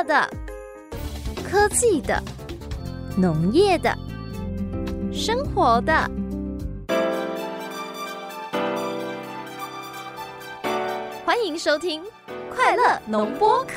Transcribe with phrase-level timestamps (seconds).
[0.00, 0.30] 乐的、
[1.44, 2.22] 科技的、
[3.18, 3.94] 农业的、
[5.12, 5.92] 生活的。
[11.22, 12.02] 欢迎收听
[12.54, 13.74] 《快乐农播课》。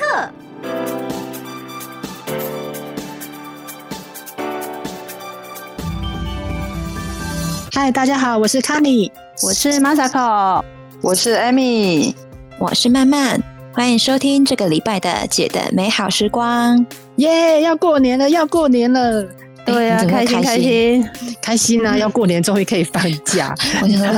[7.70, 9.12] 嗨，大家好，我是康妮，
[9.42, 10.64] 我是 Masako，
[11.02, 12.14] 我是 Amy，
[12.58, 13.53] 我是曼曼。
[13.74, 16.86] 欢迎收听这个礼拜的姐的美好时光。
[17.16, 19.26] 耶，要过年了，要过年了。
[19.66, 21.08] 对呀、啊，开心开心
[21.42, 21.96] 开心呐、啊！
[21.98, 23.52] 要过年终于可以放假。
[23.82, 24.14] 我觉得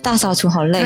[0.00, 0.84] 大扫除好累。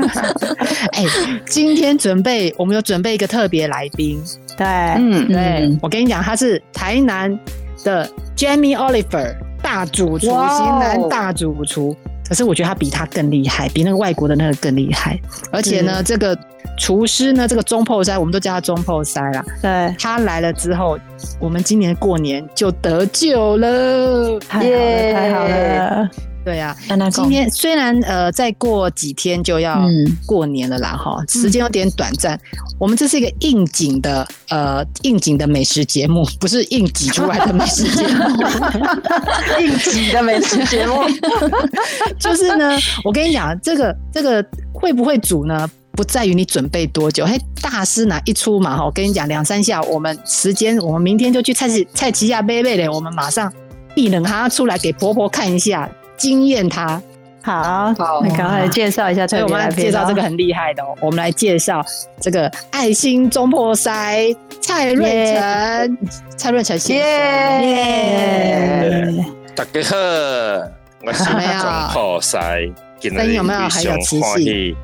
[0.96, 1.04] 哎，
[1.46, 4.18] 今天准备我们有准备一个特别来宾。
[4.56, 7.38] 对，嗯，对，嗯、我跟你讲，他是台南
[7.84, 9.36] 的 Jamie Oliver。
[9.62, 11.96] 大主厨，型男大主厨，
[12.28, 15.18] 可是我觉得他比他更厉害，比那个外国的那个更厉害。
[15.50, 16.36] 而且呢，这个
[16.76, 19.44] 厨师呢，这个中破塞，我们都叫他中破塞啦。
[19.62, 20.98] 对，他来了之后，
[21.38, 26.10] 我们今年过年就得救了，太好了，太好了。
[26.46, 29.82] 对呀、啊，今天虽然呃再过几天就要
[30.24, 32.38] 过年了啦，哈、嗯，时间有点短暂。
[32.78, 38.24] 我们这是一个应景的呃应景的美食节目， 不是应挤出来的美食节目，
[39.58, 41.02] 应挤的美食节目。
[42.16, 44.40] 就是呢，我跟你讲，这个这个
[44.72, 45.68] 会不会煮呢？
[45.90, 53.52] 不在于你准备多久，嘿，大师拿一出嘛，哈，我跟你讲，两三下，我们时间，我们明天就去菜市菜市下买买的，我们马上
[53.96, 55.90] 一冷哈出来给婆婆看一下。
[56.16, 57.00] 惊艳他，
[57.42, 59.26] 好，好，你赶快介绍一下。
[59.26, 60.94] 所以我们来介绍这个很厉害的哦。
[61.00, 61.84] 我们来介绍
[62.20, 65.96] 这个爱心中破塞蔡瑞成，yeah.
[66.36, 67.06] 蔡瑞成先生。
[67.68, 69.24] 耶！
[69.54, 69.96] 大家好，
[71.04, 71.34] 我是中
[71.92, 72.60] 破塞。
[72.98, 74.76] 今天有没有很有磁性？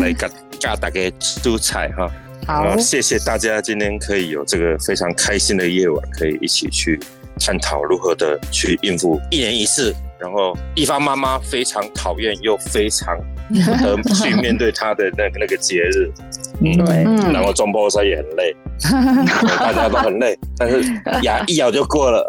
[0.00, 0.26] 来给
[0.58, 1.00] 教大家
[1.42, 2.10] 煮菜哈。
[2.46, 6.98] 好，谢谢大家今天可以有这个非常开心的夜晚，可以一起去
[7.38, 9.94] 探讨如何的去应付一年一次。
[10.18, 13.16] 然后一方妈妈非常讨厌又非常
[13.48, 16.10] 不得去 面对她的那个那个节日，
[16.60, 18.56] 嗯，对，然后中破塞也很累，
[19.58, 20.82] 大家都很累，但是
[21.22, 22.28] 牙一咬就过了，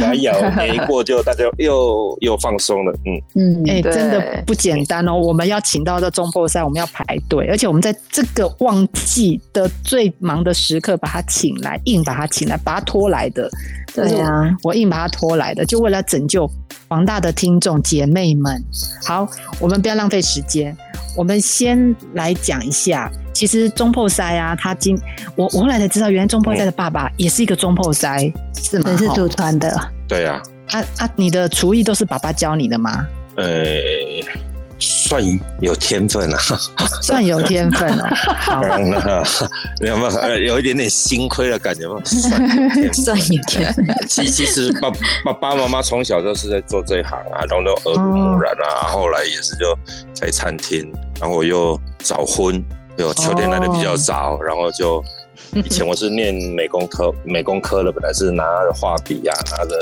[0.00, 13.50] 牙一咬没一过就大家又又放松了，嗯嗯，哎、欸，真的不简单哦，我们要请到这中破赛，我们要排队，而且我们在这个旺季的最忙的时刻把他请来，硬把他请来，把他拖来的。
[13.92, 16.48] 对啊，我硬把他拖来的，就为了拯救
[16.90, 18.60] 广大的听众姐妹们。
[19.06, 19.24] 好，
[19.60, 20.76] 我们不要浪费时间，
[21.16, 23.08] 我们先来讲一下。
[23.32, 24.98] 其实中破塞啊，他今
[25.36, 28.18] 我我后来才知道，原来中破塞的爸爸也是一个中破塞，
[28.60, 28.96] 是吗？
[28.96, 29.72] 是祖传的。
[30.08, 30.42] 对啊。
[30.72, 31.08] 啊啊！
[31.14, 33.06] 你的厨艺都是爸爸教你的吗？
[33.36, 33.46] 呃。
[34.80, 35.22] 算
[35.60, 36.38] 有天分啊，
[37.02, 38.08] 算有天分哦。
[38.38, 38.62] 好
[39.84, 42.00] 有没有有一点点心亏的感觉吗？
[42.04, 43.86] 算有天分。
[44.08, 44.90] 其其实爸
[45.24, 49.76] 爸爸妈妈从小就是在做这一行啊，然后都耳濡目染啊，后来也是就
[50.14, 50.90] 在餐厅，
[51.20, 52.64] 然后我又早婚，
[52.96, 55.04] 又秋天来的比较早，然后就
[55.52, 59.76] 以前我是念美工科，美工科的，本来是拿画笔啊，拿着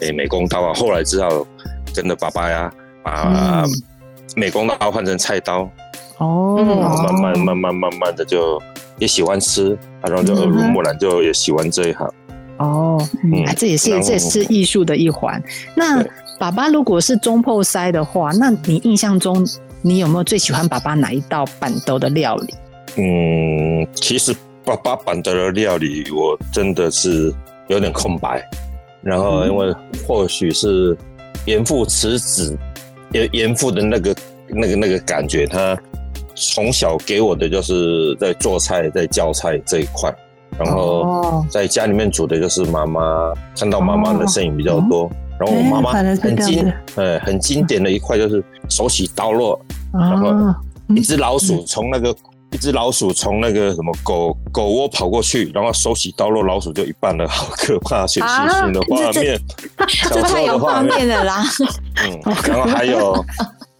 [0.00, 1.44] 诶美工刀啊，后来知道
[1.92, 2.72] 跟着爸爸呀
[3.02, 3.64] 把。
[4.36, 5.68] 美工刀换成菜刀，
[6.18, 6.56] 哦，
[7.02, 8.60] 慢慢慢慢慢慢的就
[8.98, 12.08] 也喜欢吃，然后就耳濡目染，就也喜欢这一行。
[12.58, 15.42] 哦，嗯，这也是这也是艺术的一环。
[15.74, 16.04] 那
[16.38, 19.46] 爸爸如果是中破塞的话，那你印象中
[19.82, 22.54] 你有没有最喜欢爸爸哪一道板豆的料理？
[22.96, 27.34] 嗯，其实爸爸板豆的料理我真的是
[27.68, 28.42] 有点空白，
[29.02, 29.74] 然后因为
[30.06, 30.96] 或许是
[31.46, 32.56] 严父慈子。
[33.12, 34.14] 严严父的那个、
[34.48, 35.78] 那个、那个感觉，他
[36.34, 40.14] 从小给我的就是在做菜、在教菜这一块，
[40.58, 49.60] 然后在家里面煮的就是妈妈，看到妈妈的身影比较多，然后我妈妈很经，呃，很经典的一块就是手起刀落，
[49.92, 50.54] 然后
[50.88, 52.14] 一只老鼠从那个。
[52.52, 59.40] 一只老鼠从那个什么狗狗窝跑过去，然后手起刀落，老鼠就一半了，好可怕，血腥腥的画面，
[60.10, 61.42] 这 太有画面了啦。
[62.04, 63.24] 嗯，然后还有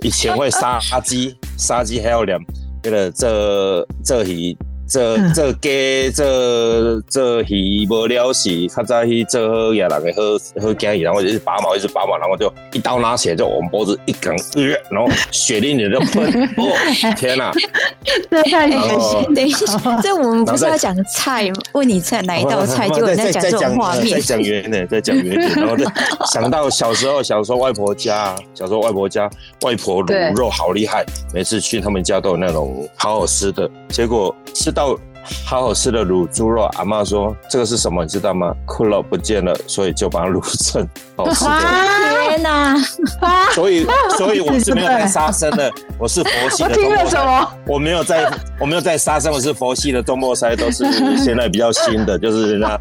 [0.01, 2.41] 以前会杀鸡，杀鸡还要两
[2.83, 4.57] 那个这这里。
[4.93, 14.37] 这这鸡这这鱼无了事，较早去做好野人的好好鸡，然后就一直拔毛，一直拔毛，然后就一刀拿起来就往脖子一梗，
[14.91, 16.27] 然后血淋淋的喷，
[16.59, 16.77] 哦
[17.17, 17.51] 天哪！
[18.31, 19.35] 这太恶心！
[19.35, 19.67] 等一下，
[20.03, 24.11] 这我们不是要讲菜，问你菜哪一道菜，就在讲这种画面。
[24.11, 25.87] 再讲远点，再讲远点，然后就
[26.31, 29.31] 想到小时候，小时候外婆家，小时候外婆家
[29.63, 31.03] 外婆卤肉好厉害，
[31.33, 34.97] 每次去他们家都有那种好好吃的，结果吃到。
[35.47, 38.53] 好好吃的卤猪肉，阿妈说这个是什么，你知道吗？
[38.67, 40.85] 骷髅不见了，所以就把它卤成
[41.17, 41.61] 好吃的。
[42.29, 42.77] 天哪！
[43.55, 43.87] 所以，
[44.19, 46.71] 所以我是没有在 杀生的，我是佛系的。
[46.71, 47.49] 我听了什么？
[47.69, 48.29] 我没有在，
[48.59, 50.03] 我没有在杀生，我是佛系的。
[50.03, 50.85] 中末塞都是
[51.17, 52.81] 现在比较新的，就是人家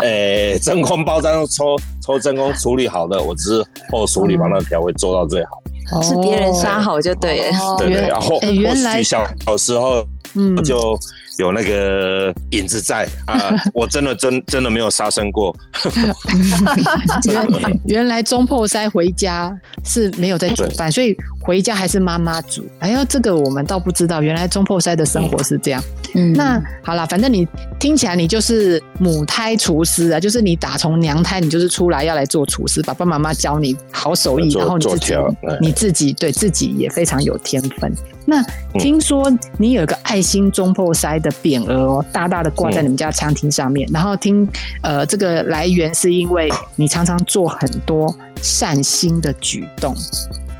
[0.00, 5.58] 诶真空包装抽抽真空处理好的，我只是后处理把那调味做到最好。
[6.00, 7.76] 是别人杀好就对了。
[7.76, 10.02] 对对，然后原来小小时候
[10.34, 10.98] 嗯就。
[11.38, 13.56] 有那个影子在啊！
[13.72, 15.56] 我真的真真的没有杀生过。
[17.24, 19.50] 原原来中破塞回家
[19.82, 22.62] 是没有在煮饭，所以回家还是妈妈煮。
[22.80, 24.20] 哎呦，这个我们倒不知道。
[24.20, 25.82] 原来中破塞的生活是这样。
[26.14, 27.48] 嗯，那好了，反正你
[27.80, 35.14] 听起来你就是母胎厨师啊，就是你打从娘胎，你就是出来要来做厨师，爸爸妈妈教你好手艺，然后你自己
[35.62, 37.90] 你自己对自己也非常有天分。
[38.24, 38.42] 那
[38.78, 43.88] 听说你有一个爱心中破塞的匾额哦，大大的挂在你们家餐厅上面。
[43.92, 44.48] 然后听
[44.82, 49.94] 呃，这个来源是因为你常常做很多善心的举动，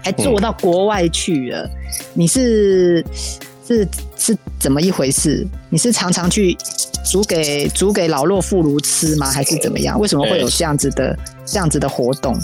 [0.03, 1.71] 还做到国外去了。
[2.15, 3.05] 你是
[3.67, 3.87] 是
[4.17, 5.47] 是怎么一回事？
[5.71, 6.57] 你是常常去
[7.05, 9.31] 煮给煮给老弱妇孺吃吗？
[9.31, 9.99] 还是怎么样？
[9.99, 11.17] 为什么会有这样子的
[11.53, 12.35] 这样子的活动？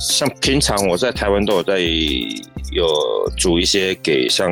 [0.00, 1.78] 像平常我在台湾都有在。
[2.72, 2.86] 有
[3.36, 4.50] 煮一些给像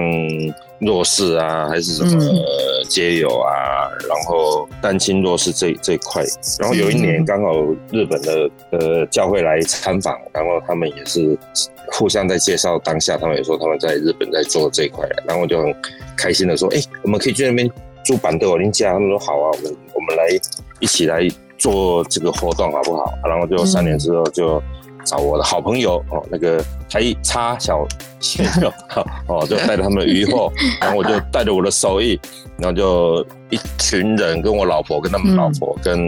[0.78, 2.22] 弱势啊，还是什么
[2.86, 6.22] 街友啊，嗯、然后单亲弱势这这一块。
[6.58, 7.54] 然后有一年刚好
[7.90, 11.34] 日本的呃教会来参访，然后他们也是
[11.92, 15.74] 互相在介绍当下，他们也说他们在日本在做这一块，然后我就很
[16.14, 17.66] 开心的说，哎，我们可以去那边
[18.04, 20.28] 住板凳，我邻家他们说好啊，我们我们来
[20.78, 21.26] 一起来
[21.60, 23.14] 做这个活动好不好？
[23.24, 24.60] 然后就三年之后就。
[25.02, 27.88] 找我的好朋友哦，那个台叉小
[28.20, 28.70] 鲜肉
[29.26, 32.20] 哦，就带着他们的鱼货， 然后我就带着我的手艺，
[32.58, 35.98] 然后就一群人跟我老婆跟他们老婆跟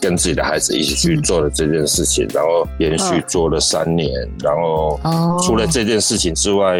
[0.00, 4.10] 跟自己的孩子一起去做了这件事情，然后连续做了三年，
[4.42, 4.98] 然后
[5.42, 6.78] 除了这件事情之外，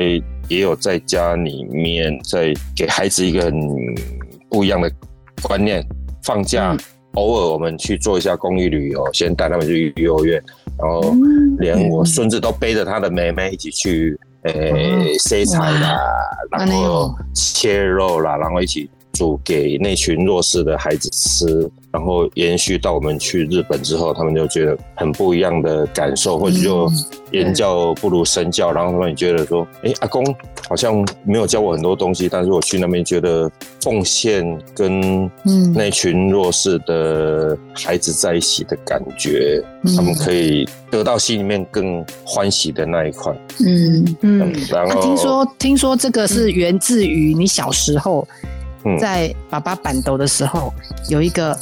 [0.49, 3.53] 也有在家里面在给孩子一个很
[4.49, 4.91] 不一样的
[5.43, 5.87] 观念，
[6.23, 6.75] 放假
[7.15, 10.43] 偶尔我们去做一下公益旅游，先带他们去幼儿园。
[10.79, 11.15] 然后
[11.59, 16.01] 连我孙子都背着他的妹妹一起去，诶，塞菜啦，
[16.51, 21.71] 然后切肉啦，然后一起煮给那群弱势的孩子吃。
[21.93, 26.89] 然后延续到我们去日本之后，他们就觉得很不一样的感受，或者就
[27.33, 28.71] 言教不如身教。
[28.71, 30.25] 然后他们也觉得说，哎，阿公
[30.69, 35.29] 好像没有教我很多东西，但是我去那边觉得奉献跟
[35.75, 39.61] 那群弱势的孩子在一起的感觉，
[39.97, 43.37] 他们可以得到心里面更欢喜的那一块。
[43.67, 44.55] 嗯嗯。
[44.71, 48.25] 然后听说听说这个是源自于你小时候
[48.99, 50.73] 在爸爸板斗的时候
[51.09, 51.57] 有一个。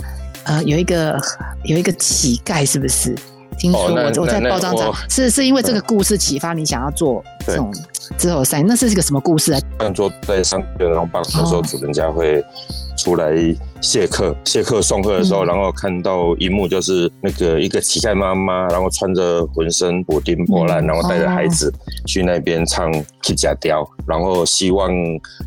[0.45, 1.21] 呃，有一个
[1.65, 3.15] 有一个乞丐，是不是？
[3.59, 7.73] 听说我我在报章上是是因为这个故事启发你想要做这种
[8.17, 9.61] 之后赛，那是一个什么故事啊？
[9.81, 12.45] 像说在上学然后办的时候，主人家会
[12.97, 13.33] 出来
[13.81, 21.73] 谢客、谢客送客的时候，然后看到一幕，就是那个一个乞丐妈妈，然后穿着浑身补丁破烂，然后带着孩子
[22.07, 22.91] 去那边唱
[23.23, 24.91] 乞家雕，然后希望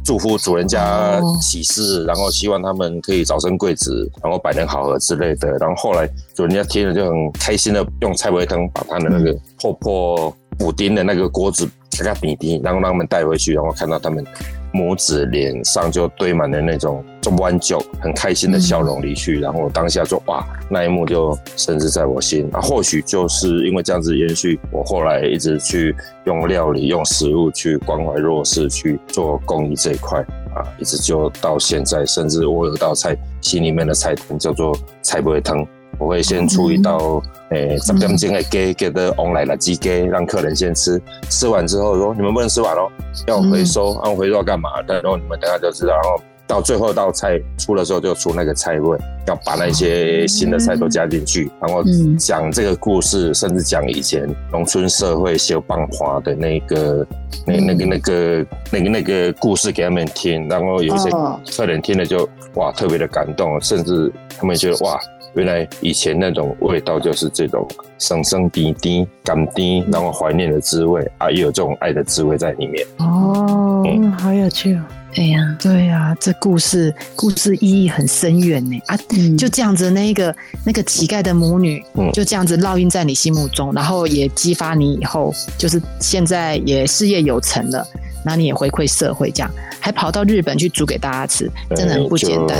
[0.04, 5.50] 祝福主人家喜事，然后希望他们可以早生贵子，然后百年好合之类的。
[5.58, 11.70] 然后后来主人家听了就很开心的用菜尾汤把他的那个破破补丁的那个锅子
[12.02, 14.26] 给他比丁，然后让他们带回去，然后看到他们。
[14.74, 22.50] 母子脸上就堆满了那种中弯酒，很开心的笑容离去，然后当下就哇，那一幕就深植在我心。
[22.54, 25.94] 啊，或许就是因为这样子延续，我后来一直去
[26.24, 30.22] 用料理、用食物去关怀弱势，去做公益这一块
[30.56, 35.68] 啊，一直就到现在，甚至我有道菜心里面的菜叫做菜不会疼。
[36.02, 41.00] 我会先出一道，诶，十点钟的鸡，给的旺来了鸡鸡，让客人先吃。
[41.30, 42.90] 吃完之后说，你们不能吃完哦，
[43.28, 43.94] 要回收。
[44.04, 44.68] 要回收要干嘛？
[44.88, 45.94] 然后你们等下就知道。
[45.94, 51.52] 然后到最后一道菜出的时候，就出那个菜味，要把那些新的菜都加进去。
[51.62, 51.84] 然后
[52.18, 57.06] 讲这个故事，甚至讲以前农村社会修棒花的那个、
[57.46, 60.50] 那、那个、那个、那个、那个故事给他们听。
[60.50, 61.12] 然后有一些
[61.56, 65.00] 客人听了就哇，特别的感动，甚至他们觉得哇。
[65.34, 72.86] 原来以前那种味道就是这种生生滴滴、甘滴，让我怀念的滋味啊，也有这种爱的滋味在里面。
[72.98, 74.82] 哦，嗯，好有趣哦。
[75.14, 78.98] 对呀，对呀，这故事故事意义很深远呢啊！
[79.38, 80.34] 就这样子，那个
[80.66, 81.84] 那个乞丐的母女，
[82.14, 87.86] 就这样子烙印在你心目中，然后也激发你以后，就是现在也事业有成了。
[88.24, 92.58] 然后你也回馈社会，这样还跑到日本去煮给大家吃，真的很不简单。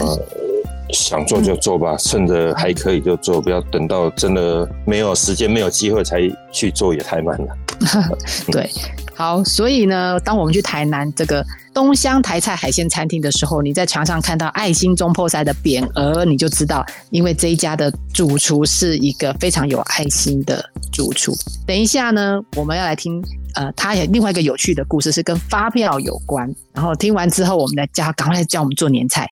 [0.92, 6.22] 想做就做吧，嗯、趁着还可以就做，不要等到真的没有时间、没有机会才
[6.52, 7.58] 去做，也太慢了。
[8.52, 8.70] 对，
[9.16, 11.44] 好，所以呢，当我们去台南这个
[11.74, 21.34] 东乡台菜海鲜餐厅的时候，你在墙上看到爱心中破塞的匾额，你就知道，因为这一家的主厨是一个非常有爱心的主厨。
[21.66, 23.20] 等一下呢，我们要来听，
[23.56, 26.48] 呃，他有另外一个有趣的故事，是跟发票有关。
[26.74, 29.28] 然后听完之后，我们来教，赶快来教我们做年菜。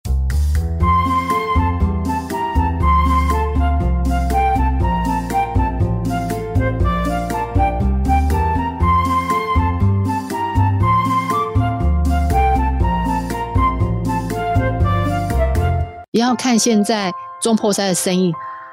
[16.20, 17.12] 要看现在
[17.42, 18.32] 中破塞的生意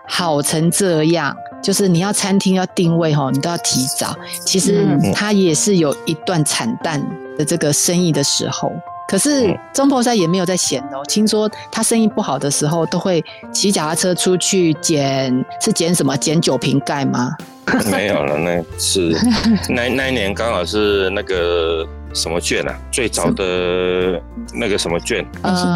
[0.09, 4.15] 好成这样，就是你要餐厅要定位哈，你都要提早。
[4.45, 7.05] 其实它也是有一段惨淡
[7.37, 8.73] 的这个生意的时候。
[9.09, 11.01] 可是中破塞也没有在闲哦。
[11.07, 16.17] 听说他生意不好的时候，都会骑脚踏车出去捡，是捡什么？
[16.17, 17.31] 捡酒瓶盖吗？
[17.89, 19.17] 没有了，那是
[19.69, 22.75] 那那一年刚好是那个什么券啊？
[22.91, 24.21] 最早的
[24.55, 25.25] 那个什么券，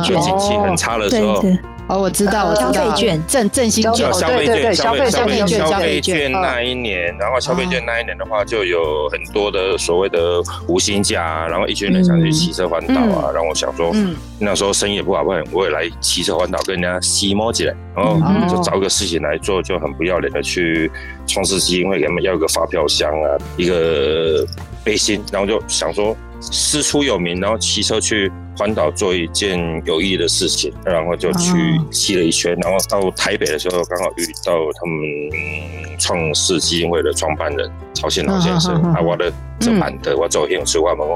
[0.05, 1.45] 就经济很差的时候。
[1.89, 2.73] 哦，我知道，我知道。
[2.73, 13.93] 消费券，振振兴券，消费券，消费消费券，消费券那一年，然后消费券那一年的话，就有很多的所谓的无薪假，然后一群人想去骑车环岛啊，然后我想说，
[14.39, 20.89] 那时候生意也不好，不然我也来骑车环岛跟人家吸摸起来，然后就找个事情来做，就很不要脸的去
[21.27, 24.47] 创世基金会给他们要一个发票箱啊，一个
[24.85, 26.17] 背心，然后就想说。
[26.41, 41.09] 师出有名，然后骑车去环岛做一件有意义的事情，然后就去骑了一圈，然后到台北的时候，刚好遇到他们创世基金会的创办人曹宪老先生，啊，我的这版的，我走兴趣，我问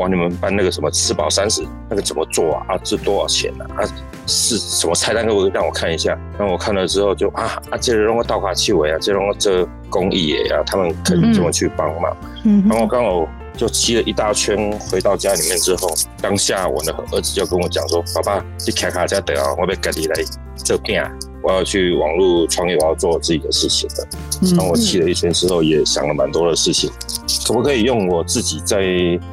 [0.00, 2.66] 哇，你们办那个什么吃饱三十，那个怎么做啊？
[2.68, 3.82] 啊，这多少钱啊？
[3.82, 3.84] 啊，
[4.26, 5.26] 是什么菜单？
[5.26, 6.16] 给我让我看一下。
[6.38, 12.16] 然后我看了之后就啊啊，这让我倒卡去尾啊，这让我这公益也啊，他们可以这么去帮忙。
[12.68, 13.28] 然后刚好。
[13.58, 20.14] 就骑了一大圈回到家里面之后，当下我的儿子就跟我讲说：“爸爸，你卡卡家等啊，我被隔离来
[20.56, 21.10] 这边啊，
[21.42, 24.08] 我要去网络创业，我要做自己的事情了。”
[24.56, 26.88] 当我骑了一圈之后，也想了蛮多的事情，
[27.44, 28.80] 可不可以用我自己在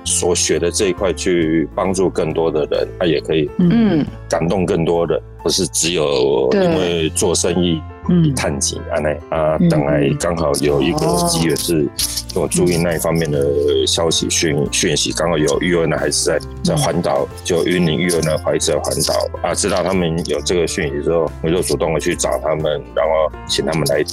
[0.03, 2.87] 所学的这一块去帮助更多的人？
[2.99, 7.79] 他也可以，嗯，感动更多人，不是只有因为做生意。
[8.09, 11.87] 嗯，探景啊，那啊，等来刚好有一个机缘是，
[12.35, 19.49] 我注意那一方面的消息讯讯息，刚好有育儿呢，还是在在环岛，就云林育儿呢，还是在环岛。
[19.49, 24.03] 啊，知道他们有这个讯息之后，我就主动的去找他们，然后请他们来。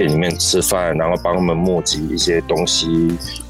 [0.00, 2.88] 店里面吃饭，然后帮他们募集一些东西，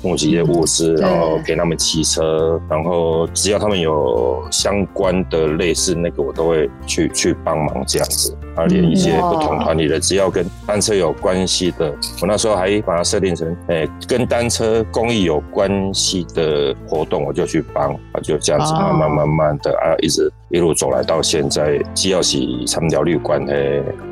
[0.03, 8.37] 募集一些物资，然后给他们骑车，然后只要他们有相关的类似那个，我都会去去帮忙这样子。
[8.57, 23.53] 啊，连一些不同团体的，只要跟单车有关系的，我那时候还把它设定成，诶，跟单车公益有关系的活动，我就去帮，啊，就这样子慢慢慢慢的啊，一直一路走来到现在，只要是参疗愈关系，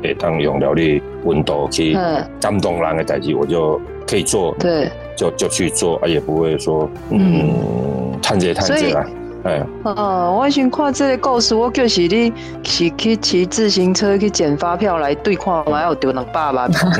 [0.01, 1.93] 会，当用疗愈温度去
[2.39, 7.53] 感动人的代志，我就可以做，对，就就去做，啊，也不会说，嗯，
[8.21, 9.05] 探这探这啦。
[9.43, 16.69] 哎，哦，我先看这个故事，我就是你是去骑自行车去捡发票来对看，还有丢两百万，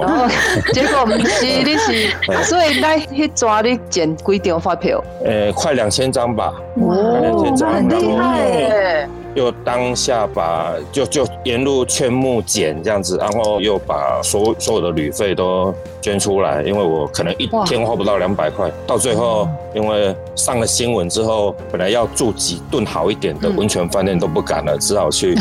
[0.00, 0.28] 然后
[0.72, 2.10] 结果不是你是，
[2.44, 5.02] 所以来去抓你捡几张发票？
[5.24, 9.08] 呃，快两千张吧，哇，两千张，很厉害。
[9.34, 25.34] 又当下把就就沿路劝募捡这样子，然后又把所所有的旅费都捐出来，因为我可能一天花不到两百块，到最后因为上了新闻之后，本来要住几顿好一点的温泉饭店都不敢了，只好去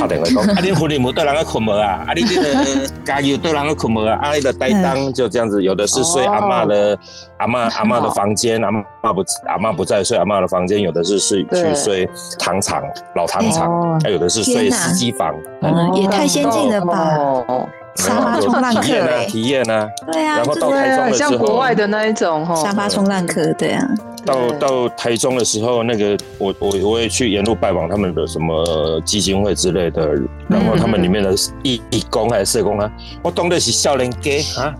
[0.00, 2.04] 打电话说：“啊，你福利木对人个困没啊？
[2.08, 4.18] 啊，你这个加油对人个困没啊？
[4.20, 6.98] 啊，你的担当就这样子，有的是睡阿嬷的
[7.36, 12.82] 阿嬷阿嬷的房间，阿嬷不阿嬷不在睡阿嬷的房间，有的是睡去睡糖厂
[13.14, 13.28] 老。
[13.28, 17.14] 糖厂，还有的是睡司机房，嗯，也太先进了吧！
[17.98, 23.86] 沙发冲浪客，体验啊，体验啊，对啊，然后到台中的时候，像国外的那一种哈，沙发冲浪客，对啊。
[24.26, 30.06] 到到台中的时候，那个我我我也去沿路拜访他们的什么基金会之类的，
[30.48, 32.90] 然后他们里面的义义工还是社工啊，
[33.22, 34.74] 我懂得是笑脸给啊，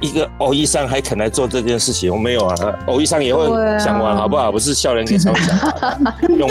[0.00, 2.56] 一个欧医生还肯来做这件事情，我没有啊，
[2.86, 3.46] 欧医生也会
[3.78, 4.50] 想玩好不好？
[4.50, 6.48] 不是笑脸给才会想玩， 用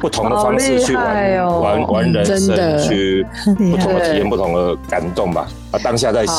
[0.00, 3.24] 不同的方式去玩玩玩人生，去
[3.70, 5.46] 不同的体验不同的感动吧。
[5.70, 6.32] 啊，当下在骑，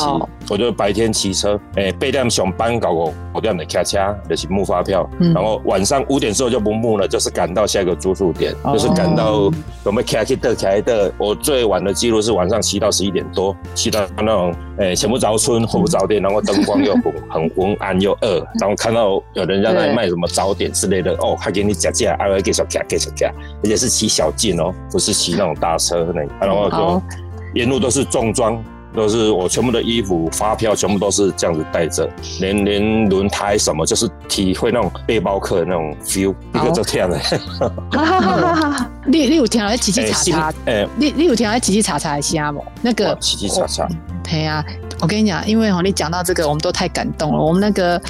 [0.48, 5.34] 我就白天骑车，诶，八点上班搞个五点的开车，就是募发票，嗯。
[5.34, 8.72] 然后晚上五点之后就不募了，就是赶到下一个住宿点，哦。
[8.72, 9.52] 就是赶到
[9.84, 23.30] 我们开去的开的，我最晚的记录是晚上骑到十一点多，骑到那种诶前不着村后不着店，然后灯光又很 很昏暗又饿，然后看到有人家在卖什么早点之类的，哦，还给你加价，还会给小加给小加，
[23.62, 27.02] 而且是骑小径哦，不是骑那种大车那，然后就好。
[27.54, 28.62] 沿路都是重装。
[28.96, 32.08] 都是我全部的衣服、发票全部都是这样子带着，
[32.40, 37.20] 连连轮胎什么，就是体会那种背包客的那种 feel，一个就这样的。
[39.06, 40.52] 你你有听到叽叽喳喳？
[40.64, 42.62] 哎，你你有听到叽叽喳喳的声吗？
[42.82, 43.86] 那个叽叽喳喳。
[44.24, 44.64] 对呀，
[45.00, 48.00] 我跟你讲，因为哦，你讲到这个，我们都太感动了，我们那个。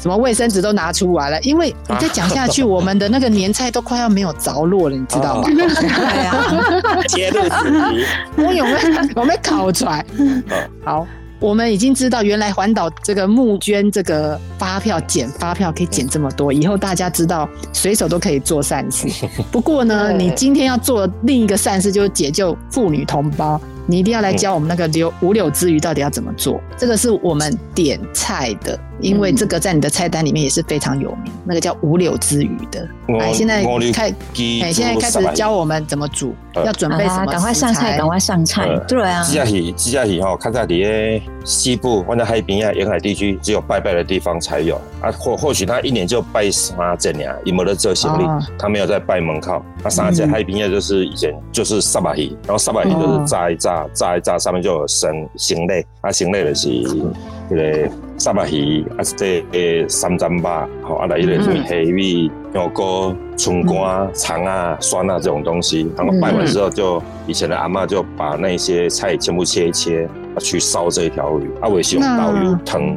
[0.00, 5.44] 什么卫生纸都拿出来了，因为你再讲下去，我们的那个年菜都快要没有着落了，你知道吗？
[5.44, 8.04] 对啊，接入主题，
[8.42, 8.78] 我有没有
[9.16, 10.04] 我没烤出来？
[10.82, 11.06] 好，
[11.38, 19.06] 我们已经知道原来环岛这个募捐这个发票减发票可以减这么多，以后大家知道随手都可以做善事。
[19.52, 23.60] 不过呢，你今天要做另一个善事，就是解救妇女同胞。
[23.86, 26.60] 你一定要来教我们那个柳五柳之鱼到底要怎么做？
[26.76, 32.88] 这个是我们点菜的，因为这个在你的菜单里面也是非常有名，那个叫五柳之鱼的。
[33.18, 34.08] 来，现在开，
[34.62, 37.26] 哎，现在开始教我们怎么煮，要准备什么？
[37.26, 38.68] 赶快上菜，赶快上菜。
[38.86, 45.10] 对啊，鸡架鱼，鸡架鱼哈，看在你的西部或者海边啊，沿海地区只有拜拜的地方才有啊。
[45.10, 48.24] 或或许他一年就拜三这样，有没有在做行李？
[48.58, 49.60] 他没有在拜门口。
[49.82, 53.86] 那三只海边啊，就是以前就是沙巴鱼，然后沙巴鱼就是炸一炸。
[53.92, 56.68] 炸一炸，上面就有生行类，啊，行类的是
[57.50, 72.96] 这个沙巴鱼，啊是这个三珍巴，吼啊来一个什么虾米、香菇、春瓜、肠啊、酸啊这种东西，然后拜完之后就以前的阿嬷就把那些菜全部切一切，去烧这一条鱼，啊，我是用刀油汤，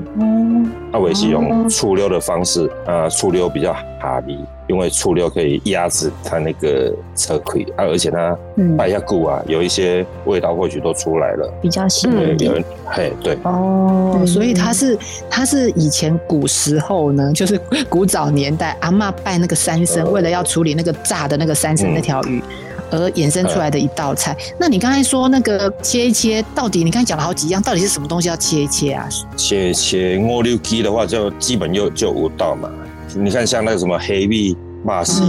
[0.91, 4.37] 啊，我是用醋溜的方式，啊，醋溜比较哈味。
[4.67, 8.37] 因为醋溜可以压制它那个车盔啊，而且它
[8.77, 12.63] 摆下骨啊，有一些味道或许都出来了，比较鲜一点。
[12.85, 14.97] 嘿，对哦，所以它是
[15.29, 22.41] 它是以前古时候呢，就是古早年代阿嬷拜那个三牲，为了要处理那个炸的那个三牲那条鱼，
[22.89, 24.35] 而衍生出来的一道菜。
[24.57, 29.09] 那你刚才说那个切一切，到底你刚才讲了好几样，到底是什么东西要切一切啊？
[29.35, 32.69] 切一切五六鸡的话，就基本就就五道嘛。
[33.15, 35.23] 你看，像那个什么黑米、马西、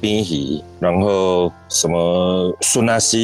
[0.00, 3.18] 冰鱼，然后什么酸辣丝，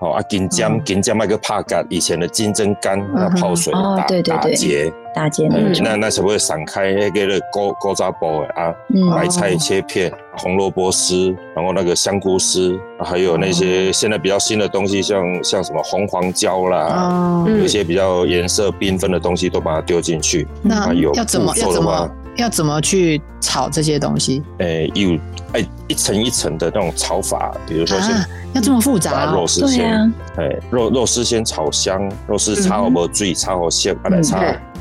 [0.00, 5.48] 哦啊，金针、金针那个帕干，以前的金针干，那泡水打打结，打结，
[5.82, 8.74] 那那才会散开那个高高扎包的啊，
[9.14, 20.46] 白菜切片，红萝卜丝，然后那个香菇丝，还有那些现在比较新的东西，像像什么红黄椒啦，有一些比较颜色缤纷的东西都把它丢进去。
[20.62, 22.10] 那要怎么要怎么？
[22.36, 24.42] 要怎么去炒这些东西？
[24.58, 25.18] 诶、欸，有
[25.52, 34.40] 哎一层一层的那种炒法，比如说是、啊、要这么复杂、哦，肉丝先，哎、啊，肉肉丝先炒香，肉丝炒好没水，炒好鲜，再来炒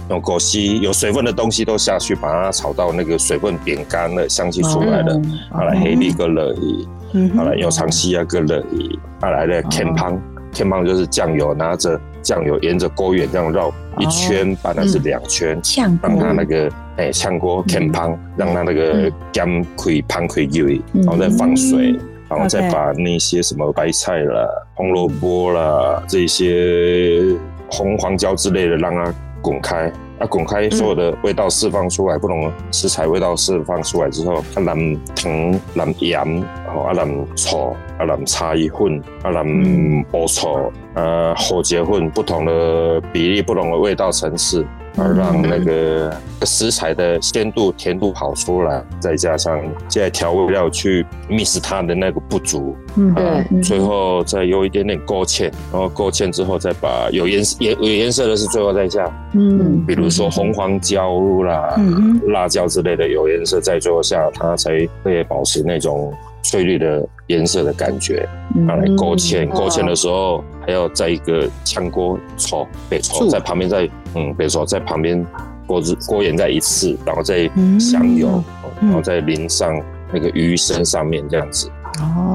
[0.10, 5.20] 用果丝有水分的东西都下去，把它炒到那个水分变干了，香气出来了，
[5.52, 6.88] 好来黑米个乐意，
[7.36, 16.70] 好来用长西啊个乐意，好来咧干汤，甜汤就是酱油，拿着酱油沿着锅沿这样绕一圈，半还是两圈，呛让它那个。
[16.98, 21.94] 哎，炝锅添汤，让它那个干开 pan 开油，然后再放水，
[22.30, 27.22] 然后再把那些什么白菜啦、红萝卜啦这些
[27.70, 29.92] 红黄椒之类的让它滚开。
[30.20, 36.44] 啊，滚开，所有的味道释放出来，不同食材味道释放出来之后，啊，淋糖、淋盐，
[36.82, 44.66] 啊，淋醋，啊，淋茶叶粉，啊，淋乌醋，呃，胡椒粉，不同的比例，不同的味道层次。
[44.98, 46.10] 而让那个
[46.44, 66.14] 食材的鲜度、甜度跑出来，再加上现在调味料去 mix 它的那个不足，嗯，对，最后再有一点点勾芡，然后勾芡之后再把有颜色、有颜色的是最后再下，嗯，比如说红黄椒啦、嗯、辣椒之类的有颜色，再最后下，它才会保持那种
[66.50, 73.90] 翠绿的颜色的感觉，拿来勾芡，勾芡的时候还要在一个炝锅炒，北炒在旁边再。
[74.18, 75.26] 嗯，北炒在旁边
[75.68, 78.42] 锅子锅沿再一次，然后再香油，
[78.82, 79.78] 然后再淋上
[80.14, 81.70] 那个鱼身上面这样子，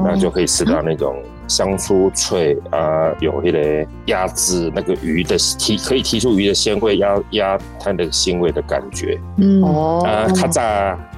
[0.05, 1.15] 然后就可以吃到那种
[1.51, 9.19] 香酥脆啊，有一个压制那个鱼的提，可以提出鱼的鲜味，压压它那个腥味的感觉。
[9.37, 10.61] 嗯哦，啊，较早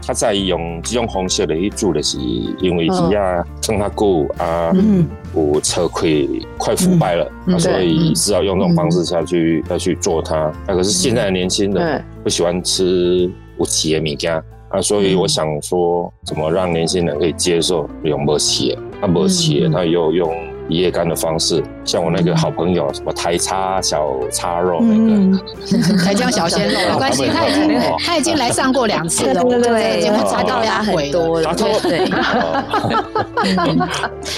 [0.02, 10.52] 较早用这种方式来去煮的是因为鱼啊撑它久啊，嗯有车亏快腐败了，嗯啊所以是要用这种方式下去要去做它。
[10.68, 14.44] 那可是现在的年轻人不喜欢吃有刺的物件。
[14.70, 18.82] 啊，所以我想说，怎么让年轻人可以接受用没刺的？
[19.04, 20.34] 他没刺的，他又用
[20.70, 32.08] 一夜干的方式，像我那个好朋友，什么台叉小叉肉那个， 台江小鲜肉， 没关系，他已经他已经来上过两次了，对对对，节目查到他很多了，对，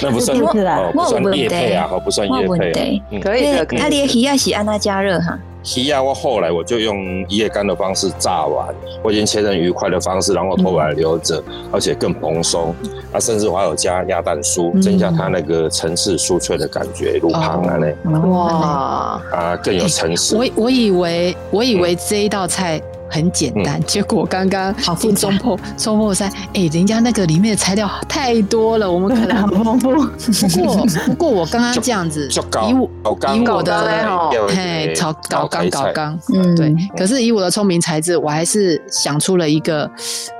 [0.02, 3.64] 那不算哦，不算叶配啊，不算叶配，可以的。
[3.70, 5.38] 那你的鱼啊是按哪加热哈？
[5.74, 12.74] 鱼啊，我后来我就用一夜干的方式炸完，我已经切成鱼块的方式，然后头把它留着，而且更蓬松。
[13.12, 18.20] 啊，甚至我还有加鸭蛋酥，增加它那个层次酥脆的感觉，入汤啊那。
[18.28, 20.36] 哇，啊，更有层次。
[20.36, 22.80] 我我以为我以为这一道菜。
[23.10, 29.90] 很简单，结果刚刚进中破中破塞，哎，人家那个里面的材料太多了，我们可能很丰富。
[30.48, 32.28] 不过不过我刚刚这样子，
[32.68, 32.90] 以我
[33.34, 33.88] 以我的
[34.48, 36.74] 嘿炒搞刚搞刚，嗯，对。
[36.96, 39.90] 可是以我的聪明才智，我还是想出了一个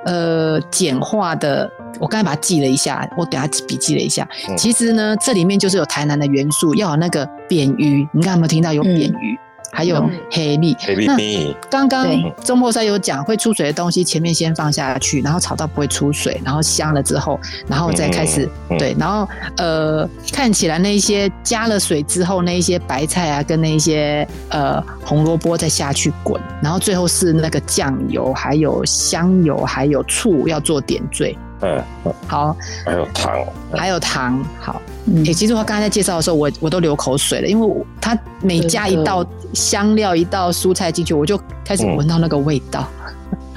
[0.04, 1.70] 呃简化的。
[1.98, 4.28] 我刚才把它记了一下，我等下笔记了一下。
[4.54, 9.38] 其实呢，这里面就是有台南的元素，要有那个扁鱼，你刚才有没有听到有扁鱼？
[9.76, 10.74] 还有黑米，
[11.06, 12.08] 那刚刚
[12.42, 31.36] 中破塞有讲会出水的东西，前面先放下去，然后炒到不会出水，然后香了之后，然后再开始对，然后呃看起来那一些加了水之后，那一些白菜啊跟那一些呃红萝卜再下去滚，然后最后是那个酱油，还有香油，还有醋要做点缀。
[31.62, 31.82] 嗯，
[32.26, 34.80] 好，还有糖，还有糖，好。
[35.06, 42.86] 嗯、欸，其实我刚才在介绍的时候，我我都流口水了，因为我他每加一道香料、一道蔬菜进去，我就开始闻到那个味道。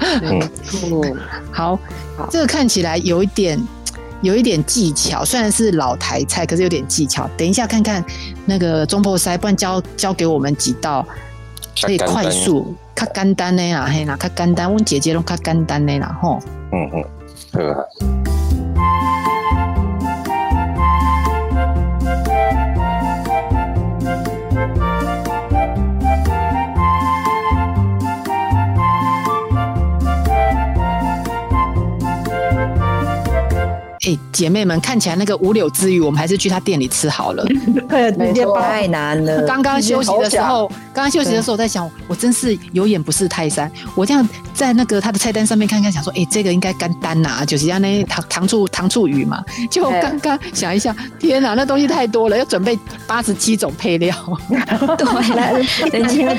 [0.00, 0.40] 嗯，
[1.52, 1.78] 好，
[2.30, 3.60] 这个看起来有一点
[4.22, 7.28] 有一点技巧，虽然是老台菜，可是有点技巧。
[7.36, 8.02] 等一下看看
[8.46, 11.06] 那个中破塞，不然教教给我们几道
[11.82, 13.54] 可以快速、较简单。
[13.54, 16.40] 的啦，嘿啦，较简单，我姐姐都较简单的啦，吼。
[16.72, 17.04] 嗯嗯，
[17.52, 18.49] 好。
[34.10, 37.44] 哎，姐妹们，看起来那个五柳之鱼，我们还是去他店里吃好了。
[37.88, 39.42] 对，太难了。
[39.42, 43.70] 刚刚休息的时候，刚刚休息的时候，我在想，我真是有眼不识泰山。
[43.94, 49.42] 我这样在那个他的菜单上面看看，想说，哎，这个应该干单呐，就是像那糖糖醋糖醋鱼嘛。
[49.70, 54.14] 就刚刚想一下，天哪，那东西太多了，要准备八十七种配料。
[54.98, 55.52] 对，来，
[55.92, 56.34] 人家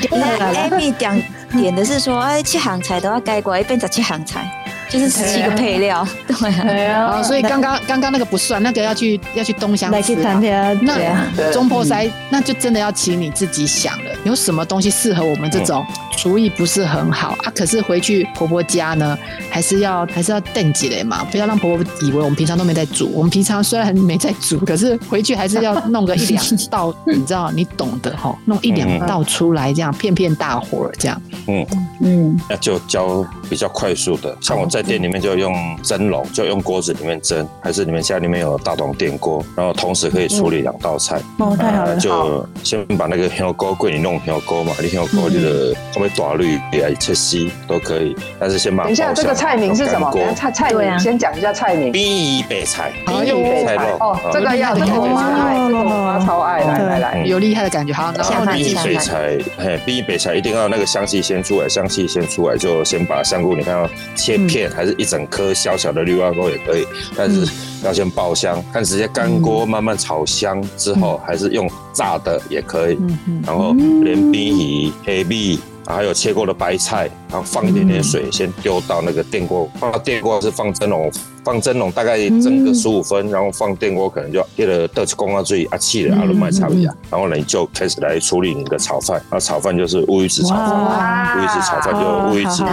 [0.69, 4.49] Amy 讲点的是说，哎，七行菜都要改过一，变成七行菜。
[4.91, 10.41] 就是十七个配料，对啊，对啊，所以刚刚刚刚那个不算，那个要去要去东乡吃啊。
[10.81, 15.85] 那中破塞，那就真的要请你自己想了，有什么东西适合我们这种
[16.17, 17.51] 厨艺不是很好啊？
[17.55, 19.17] 可是回去婆婆家呢，
[19.49, 23.09] 还是要还是要炖几嘞嘛，不要让婆婆以为我们平常都没在煮。
[23.13, 31.19] 我们平常虽然没在煮，可是回去还是要弄个一两 道，你知道，你懂的哈，弄一两道出来，这样片片大火这样。
[31.47, 31.65] 嗯
[32.01, 34.81] 嗯，那就教比较快速的，像我在。
[34.81, 41.21] 店里面就用蒸笼，就用锅子里面蒸，还是你们家里面有大同电锅，然后同时可以处理两道菜。
[41.37, 41.95] 哦，太好了！
[41.97, 45.73] 就先把那个香锅柜你弄香锅嘛，你香锅你的
[46.09, 48.83] 大绿也切丝都可以，但是先把。
[48.83, 50.11] 等一下，这个菜名是什么？
[50.35, 51.91] 菜菜名先讲一下菜名。
[51.91, 57.93] 冰鱼白菜，冰鱼白菜哦，这个要这个我妈爱，这个我妈超爱，来来来，有厉害的感觉。
[57.93, 64.71] 好，然后冰鱼白菜，嘿，冰鱼白菜一定要那个香气先出来，香气先出来，就先把香菇你看要切片。
[64.71, 67.45] 还是一整颗小小的绿芽菇也可以，但是
[67.83, 72.97] 要先爆香，看直接干锅慢慢炒香之后，还是用炸的也可以。
[73.45, 81.11] 然后连冰鱼、黑米，还有切过的白菜，然后放一点点水，先丢到那个电锅，放到电锅是放蒸笼。
[81.43, 89.19] 放蒸笼大概蒸个十五分，然后放电锅可能就一个倒一公啊最啊气的阿鲁麦炒一样，然后呢你就开始来处理你的炒饭。
[89.31, 92.63] 那炒饭就是乌鱼子炒饭，乌鱼子炒饭就乌鱼子，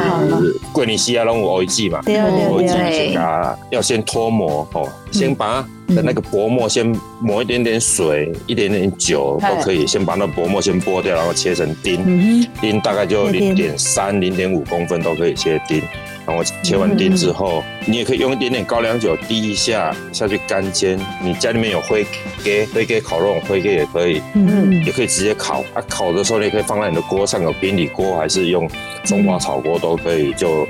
[0.71, 2.03] 桂林西亚拢有乌鱼子嘛，
[2.51, 6.87] 乌鱼子先给它要先脱模哦，先把它的那个薄膜先
[7.21, 15.83] 抹一点点水，一点点酒都可以，先把那薄膜先剥掉，然后切成丁，丁大概就零点三、零点五公分都可以切丁。
[16.27, 21.01] 然后切完丁之后，你也可以用一点点高粱酒滴一下下去干煎。
[21.25, 22.07] 你家里面有灰
[22.45, 25.65] 给灰给烤肉，灰给也可以，嗯，也可以直接烤。
[25.73, 28.69] 啊，烤的时候你也可以放在你的锅上，有平底锅还是用
[29.05, 30.67] 中华炒锅都可以，就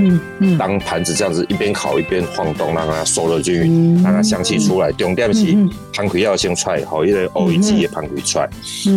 [0.56, 4.92] 当盘子这样子一边烤一边晃动，让它收了均匀，让它香气出来。
[4.92, 5.44] 重点是
[5.92, 8.48] 盘葵要先踹好，因为欧一鸡也盘开踹，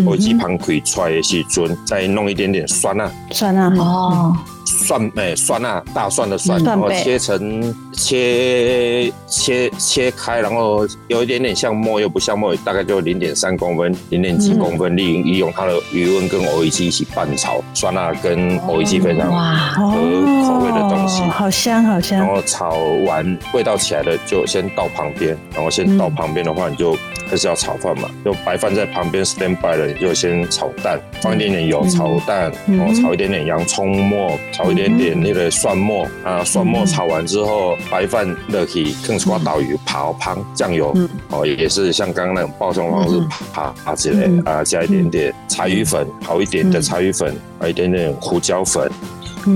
[0.05, 4.37] 欧一鸡盘开踹的时阵，再弄一点点酸辣，酸辣哦。
[4.63, 7.73] 蒜诶、欸，蒜啊，大蒜的蒜，然后切成
[8.11, 22.19] 切切切开，然后有一点点像末，又不像末，大概就零点三公分，零点几公分，利利用它的余温跟蚵仔鸡一起拌炒，酸辣跟蚵仔鸡非常合口味的东西，好香好香。
[22.19, 26.97] 然后炒完味道起来了，就先倒旁边，然后先倒旁边的话，你就。
[27.29, 40.95] 还是要炒饭嘛，就白饭在旁边 stand by 了，你就先炒蛋，放一点点油炒蛋，然后炒一点点洋葱末，炒一点点那个蒜末啊，蒜末炒完之后，白饭热气，更刷岛鱼泡汤酱油，
[41.29, 43.21] 哦，也是像刚刚那种爆香方式
[43.53, 48.89] 扒扒起来啊，加一点点柴鱼粉，好一点的柴鱼粉，还有一点点胡椒粉。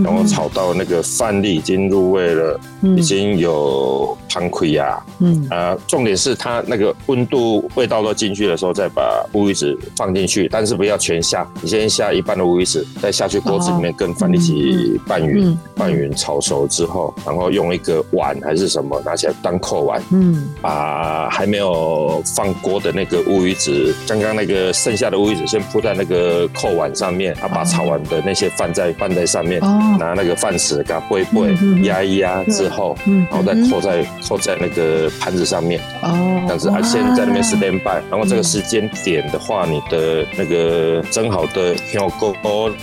[0.03, 5.47] 然后炒到那个饭粒已经入味了，嗯、已经有盘开呀，嗯。
[5.49, 29.61] 啊，重点是它那个温度、味道都进去的时候，再把乌鱼子放进去，但是不要全下，你先下一半的乌鱼子，再下去锅子里面跟饭粒一起拌匀，拌匀炒熟之后，然后用一个碗还是什么拿起来当扣碗，嗯，把还没有放锅的那个乌鱼子，刚刚那个剩下的乌鱼子先铺在那个扣碗上面，啊，把炒完的那些饭再拌在上面。
[29.99, 31.45] 拿那个饭匙给它拨一拨，
[31.83, 42.33] 压一压之后，然后再扣在扣在那个盘子上面，哦，这样子啊，先在那边 stand by，然后这个时间点的话，你的那个蒸好的香菇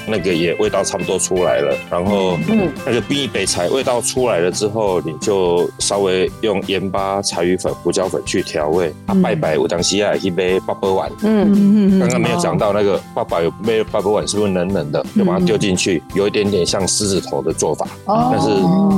[0.07, 2.37] 那个也味道差不多出来了，然后
[2.85, 16.82] 那个冰一杯菜味道出来了之后，你就稍微用盐巴、柴鱼粉、胡椒粉去调味，啊，拜拜，我当时啊一杯八宝碗，嗯嗯，刚刚没有讲到那个爸爸有杯八宝碗是不是冷冷的，就把它丢进去，有一点点像。
[16.87, 18.49] 狮子头的做法，但是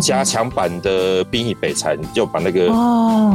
[0.00, 2.66] 加强版的冰邑北菜，你就把那个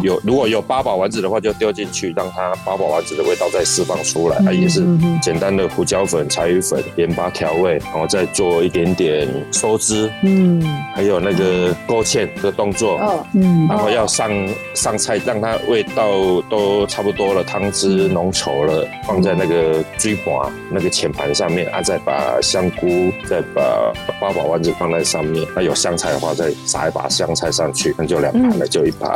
[0.01, 4.37] 有如果有八宝丸子的话，就丢进去，让它八宝丸子的味道再释放出来。
[4.45, 4.85] 它也是
[5.21, 10.61] 简单的胡椒粉、柴鱼粉、盐巴调味，然后再做一点点收汁，嗯，
[10.93, 12.99] 还有那个勾芡的动作，
[13.33, 14.31] 嗯，然后要上
[14.73, 20.33] 上菜，让它味道都差不多了，汤汁浓稠了，放在那个锥盘
[20.71, 22.87] 那个浅盘上面啊，再把香菇，
[23.27, 24.38] 再把八宝。
[24.45, 29.09] 丸子放在上面，那有香菜的话，再撒一把香菜上去，那就两盘了，就一盘，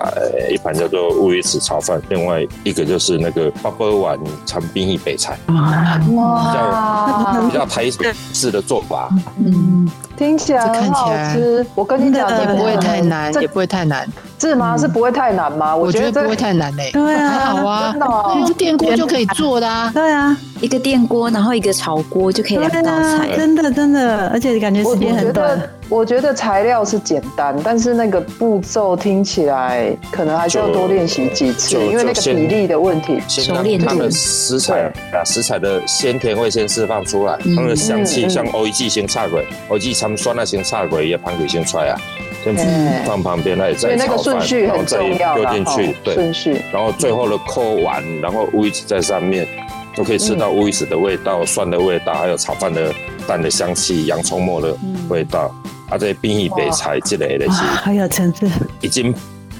[0.52, 7.90] 一盘叫做乌鱼子炒饭，另外一个就是那个八宝碗长冰一北菜，哇，比较比较台
[8.34, 11.66] 式的做法，嗯，听起来很好吃。
[11.76, 14.08] 我跟你讲，也不会太难，也不会太难，
[14.50, 14.78] 是吗？
[14.78, 15.76] 是不会太难吗？
[15.76, 17.96] 我觉得不会太难嘞， 对啊，还好啊，
[18.40, 20.36] 用电锅就可以做的啊，对啊。
[20.62, 25.62] 一个电锅，然后一个炒锅就可以两道菜，啊，真的真的，而且感觉时间很短。
[25.90, 33.22] 我觉得材料是简单，但是那个步骤听起来可能还是要多练习几次，因为那个比例的问题。
[33.28, 42.00] 熟练他们食材啊，食材的鲜甜会先释放出来，它的香气像欧一记先插鬼，欧一记他们酸那先插鬼，也盘鬼先出来啊，
[42.44, 49.48] 先放旁边，那也再炒饭，然后再丢进去，对，顺序，然后最后的扣完，然后乌鱼子在上面。
[49.96, 52.92] 就可以吃到乌鱼子的味道、蒜的味道，还有炒饭的
[53.28, 54.76] 蛋的香气、洋葱末的
[55.08, 55.54] 味道。
[55.88, 58.50] 啊，这些冰邑白菜之类的，还有层次，
[58.82, 59.14] 已经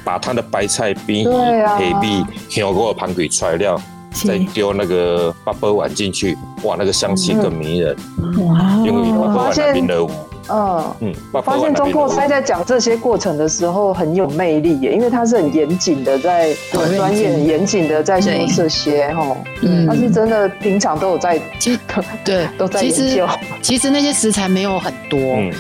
[0.04, 1.28] 把它的白菜、冰邑、
[1.78, 3.80] 黑米、香锅盘给出来料，
[4.26, 7.96] 再丢那个八宝碗进去，哇，那个香气更迷人。
[8.48, 10.08] 哇，因为八宝碗那边的。
[10.50, 19.26] 嗯嗯，我发现中破塞在讲这些过程的时候很有魅力耶，因为他是很严谨的在很专业、很严谨的在说这些哈。
[19.62, 21.80] 嗯，他是真的平常都有在，其实
[22.26, 23.28] 对都在研究。
[23.62, 25.20] 其实那些食材没有很多，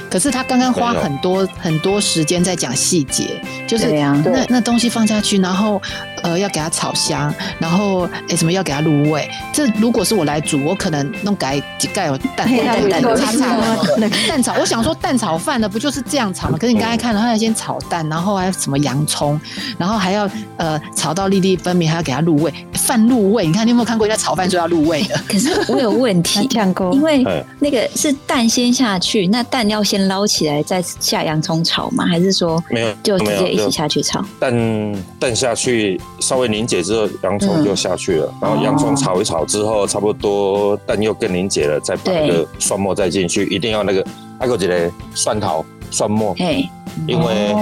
[0.10, 5.82] 可是他刚刚花很多很多时间在讲细节，就是那那东西放下去，然后
[6.22, 9.30] 呃要给它炒香，然后哎什么要给它入味。
[9.54, 13.58] 这如果是我来煮，我可能弄改几盖有蛋蛋蛋叉叉
[13.98, 14.73] 那个蛋炒我。
[14.74, 16.58] 想说蛋炒饭的不就是这样炒吗？
[16.60, 19.40] 可是你刚才看了，他要先炒蛋，然后还有什么洋葱，
[19.78, 23.46] 然后还要呃炒到粒粒分明，还要给它入味，饭入味。
[23.46, 25.16] 你看你有没有看过人家炒饭说要入味的？
[25.30, 26.50] 可是我有问题，
[26.92, 27.24] 因为
[27.60, 32.04] 那个是蛋先下去，那蛋要先捞起来再下洋葱炒吗？
[32.08, 34.26] 还是说没有就直接一起下去炒？
[34.40, 44.04] 蛋蛋下去稍微凝结之后，洋葱就下去了，嗯、然后洋葱炒一炒之后，差不多蛋又更凝结了，再把那个蒜末再进去，一定要那个。
[44.44, 46.70] 还有一个蒜头、蒜末，哎，
[47.08, 47.56] 因为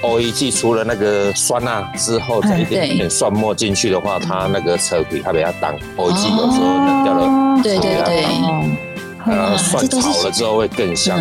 [0.00, 5.74] O E G 除了那个酸辣之后，再一点点蒜末进去的话，它那个车皮它比较淡。
[5.98, 8.89] ，O E G 有时候冷掉了，对对对。
[9.26, 11.20] 呃，蒜炒了之后会更香。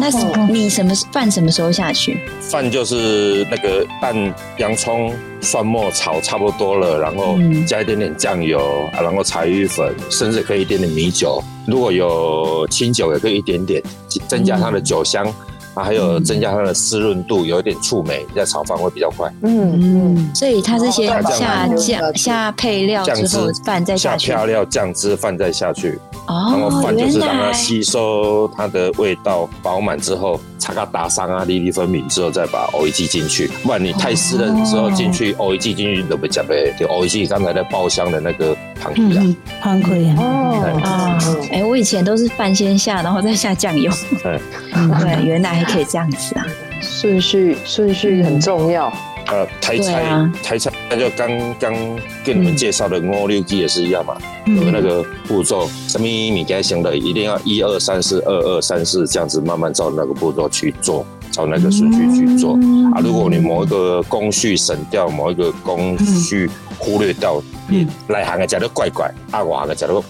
[0.00, 0.10] 那
[0.48, 2.18] 你什么饭什么时候下去？
[2.40, 4.14] 饭就是那个蛋、
[4.58, 8.60] 洋葱、蒜末炒差不多了，然后加一点点酱油
[8.92, 13.82] 啊，然后柴鱼粉，甚至可以一点点米酒，如果有清酒也可以一点点，
[14.28, 15.26] 增加它的酒香。
[15.74, 19.28] 啊，还有增加它的湿润度，有一点醋梅，在炒饭会比较快。
[19.42, 24.28] 嗯嗯，所以它是先下酱、下配料之后，饭再下去。
[24.28, 25.98] 下配料、酱汁、饭再下去。
[26.26, 33.48] 哦，然后饭就是让它吸收它的味道饱满之后，擦个打上啊，粒粒分明之后，再把欧一剂进去。
[33.62, 36.74] 不然你太湿了之后进去，欧一剂进去都不讲呗。
[36.80, 40.16] 就欧一剂刚才在爆香的那个汤底啊，汤底啊。
[40.18, 41.18] 哦啊，
[41.52, 43.92] 哎，我以前都是饭先下，然后再下酱油。
[44.22, 44.40] 对，
[44.72, 45.74] 对，原来还。
[45.74, 46.46] 可以这样子啊，
[46.80, 48.92] 顺序顺序很重要。
[49.26, 51.74] 呃，台菜台菜，那就刚刚
[52.24, 62.54] 跟你们介绍的五六鸡也是一样嘛，有那个步骤，什么你该行的，一定要一二三四二二三四这样子慢慢照那个步骤去做，照那个顺序去做。
[62.94, 63.00] 啊。
[63.02, 70.02] 如果你某一个工序省掉，某一个工序忽略掉，嗯，内行的讲的怪怪，啊，外行的讲的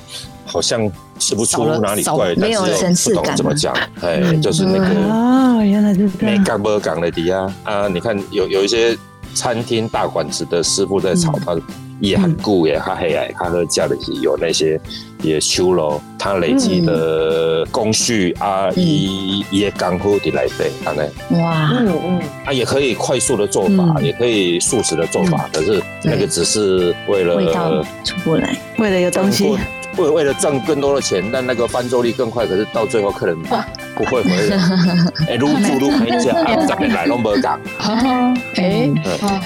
[0.54, 0.90] 好像。
[1.16, 7.88] 吃不出哪里怪，但是又不懂怎么讲，哎，就是那个啊，原来是没干不干的底啊啊！
[7.88, 8.98] 你看有有一些
[9.32, 11.56] 餐厅大馆子的师傅在炒，他
[12.00, 14.78] 也很固也他黑矮，他和家里有那些
[15.22, 21.08] 也修了，他累积的工序啊，一也干乎的来对，当然
[21.40, 21.88] 哇，嗯。
[22.04, 29.56] 嗯，啊也可以快速的做法，也可以速食的做法，可是那个只是为了味道出不来，为了有东西。
[29.96, 33.36] 为为了挣更多的钱，但那个翻桌率更快，可是到最后客人
[33.94, 34.56] 不会回来。
[35.28, 37.60] 哎，撸住都没讲，啊，这边来都没讲。
[38.56, 39.40] 哎，好，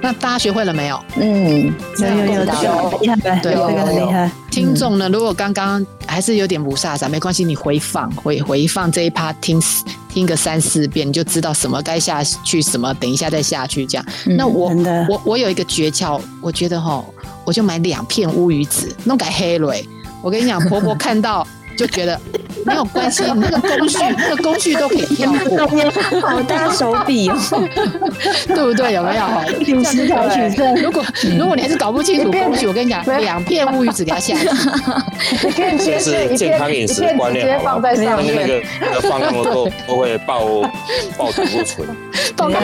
[0.00, 1.04] 那大家学会了没有？
[1.16, 4.30] 嗯，有有有，厉害，对，这个很厉害。
[4.50, 9.62] 听众呢，如果刚刚还是有点雾煞煞，没关系，你回放回回放这一趴，听
[10.08, 14.06] 听个三四遍，你就知道什么该下去，什么等一下再下去这样。
[14.26, 14.72] 那我
[15.08, 17.04] 我我有一个诀窍，我觉得哈。
[17.44, 19.84] 我就买两片乌鱼子，弄改黑蕊。
[20.22, 21.44] 我跟你讲，婆婆看到
[21.76, 22.16] 就觉得
[22.64, 26.20] 没有关系，那个工序，那个工序都可以跳过。
[26.20, 27.36] 好大手笔哦，
[28.46, 28.92] 对不对？
[28.92, 29.78] 有没有？
[29.78, 30.74] 五十条取胜。
[30.76, 31.04] 如果
[31.38, 34.48] 如果你还是搞不清楚工序，我跟你讲，两片乌鱼子给它下去。
[36.36, 37.90] 健康饮食观念好吗？
[37.92, 40.40] 那个那个放那么多都会爆
[41.16, 41.86] 爆胆固醇。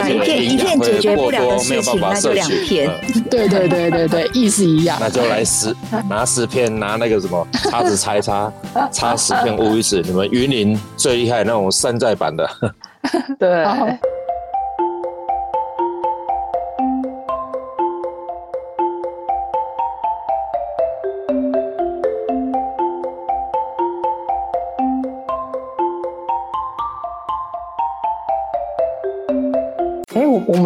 [0.09, 2.89] 一片一片解决不了的事情，那就两片。
[3.29, 4.97] 对对对对对，意思一样。
[4.99, 5.75] 那就来十
[6.09, 8.51] 拿十片，拿那个什么叉子擦一擦，
[8.91, 10.01] 擦十片乌鱼子。
[10.01, 12.49] 你们云林最厉害那种山寨版的。
[13.39, 13.65] 对。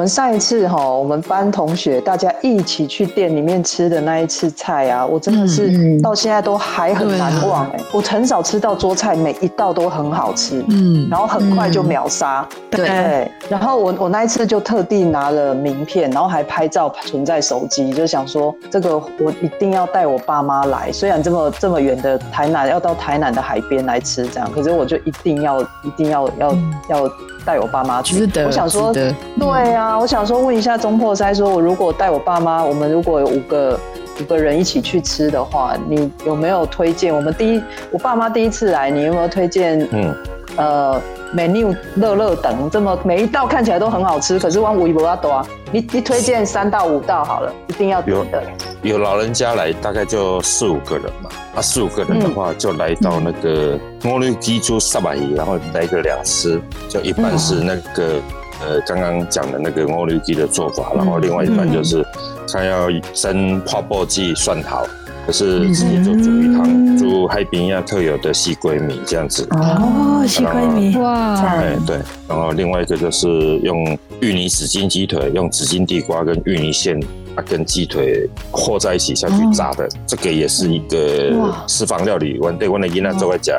[0.04, 7.80] 们上一次哈，我们班同学大家一起去店里面吃的那一次菜啊，我真的是到现在都还很难忘哎。
[7.94, 13.32] 我很少吃到桌菜每一道都很好吃，嗯，然后很快就秒杀，对。
[13.48, 26.54] 然后我我那一次就特地拿了名片，然后还拍照存在手机，就想说这个我一定要带我爸妈来，虽然这么这么远的台南要到台南的海边来吃这样，可是我就一定要一定要要
[26.90, 27.10] 要。
[27.46, 33.80] 带我爸妈去，我想说，对啊，我想说问一下中破塞，说我如果带我爸妈，我们如果有五个
[34.22, 37.14] 五个人一起去吃的话，你有没有推荐？
[37.14, 39.80] 我们第一，我爸妈第一次来，你有没有推荐？
[39.92, 40.16] 嗯，
[40.58, 41.02] 呃
[41.36, 45.46] ，menu 乐乐等这么每一道看起来都很好吃，可是往五一不要多啊。
[45.72, 48.44] 你你推荐三到五道好了，一定要有的。
[48.84, 51.30] 有老人家来，大概就四五个人嘛。
[51.56, 58.22] 啊，四五个人的话，就来到那个墨绿鸡猪萨满鱼，然后来个两吃，就一半是那个
[58.62, 62.06] 呃刚刚讲的那个墨绿鸡的做法，然后另外一半就是
[62.52, 64.86] 他要蒸泡泡鸡蒜头，
[65.26, 69.48] 可是直接做煮鱼汤，煮海边亚特有的西龟米这样子。
[69.52, 71.36] 哦，西龟米哇！
[71.42, 73.28] 哎对，然后另外一个就是
[73.60, 77.00] 用芋泥紫金鸡腿，用紫金地瓜跟芋泥馅。
[77.36, 82.38] 啊，跟鸡腿和在一起下去炸的，这个也是一个私房料理。
[82.40, 83.56] 我对我的姨妈都会讲，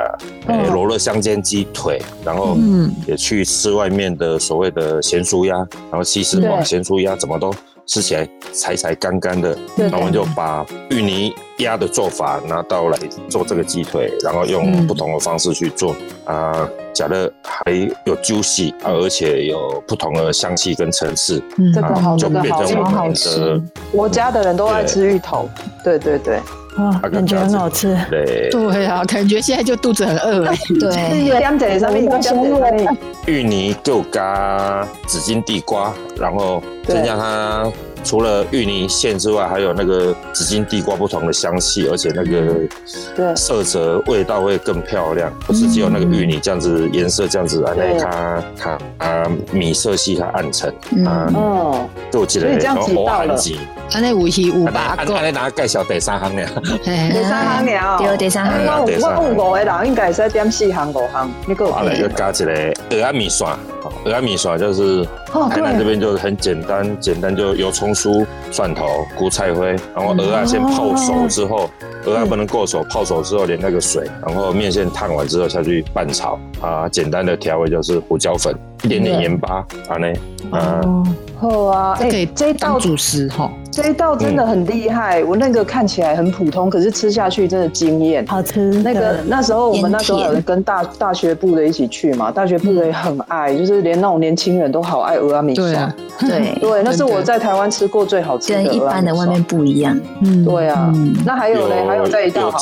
[0.47, 2.57] 诶，罗勒香煎鸡腿，然后
[3.05, 5.57] 也去吃外面的所谓的咸酥鸭，
[5.91, 7.53] 然后其实哇，咸酥鸭怎么都
[7.87, 9.57] 吃起来柴柴干干的。
[9.77, 17.73] 对，那我们就把芋泥鸭的做法拿到来做这个鸡腿，然后用不同的方式去做啊，假的还
[18.05, 21.43] 有 juicy 啊，而且有不同的香气跟层次。
[21.59, 23.61] 嗯，这个好，这个好，这么好吃。
[23.93, 25.49] 我家的人都爱吃芋头。
[25.83, 26.41] 对对对。
[26.77, 27.97] 哇，感觉很好吃。
[28.11, 30.53] 对对啊，感觉现在就肚子很饿 了。
[30.81, 30.93] 对，
[33.27, 37.71] 芋泥豆干紫金地瓜，然后增加它。
[38.05, 45.33] 除了芋泥馅之外，还有那个紫金地瓜不同的香气，而且那个色泽味道会更漂亮。
[45.47, 50.71] 不是只有那个芋泥这样子颜色这样子，啊，它它啊米色系它暗沉
[51.07, 51.31] 啊。
[51.35, 53.59] 哦，就记得然后我很急。
[53.91, 56.47] 他那五七五八个，他那拿介绍第三行了。
[56.83, 58.67] 第三行了，对，第三行。
[58.67, 61.31] 我我有五个人，应该是点四行五行。
[61.47, 61.71] 你给我。
[61.83, 63.47] 来就加一个蚵仔米线，
[64.05, 65.05] 蚵仔米线就是
[65.51, 68.85] 台南这边就是很简单，简单就油葱酥、蒜头、
[69.17, 71.71] 菇菜灰，然后鹅啊先泡熟之后，
[72.05, 80.13] 鹅啊不能过熟，泡熟之后连那个水，然后面线烫完之后下去拌炒啊，简单的调味就是胡椒粉，一点点盐巴，啊呢，
[80.51, 80.81] 啊。
[81.39, 85.25] 好啊，哎，这一道主食哈，这一道真的很厉害。
[85.25, 88.61] 我那个看起来很普通，可是吃下去真的惊艳，好吃。
[88.83, 95.93] 那个那时候我们那时候有跟大大学部的一起去嘛，大学部的也很爱，就是连那种年轻人都好爱蚵仔米线。
[96.21, 98.63] 对 对，那是我在台湾吃过最好吃的。
[98.63, 99.99] 跟一般的外面不一样。
[100.23, 100.93] 嗯，对啊。
[101.27, 102.59] 那还有嘞，还有这一道，好。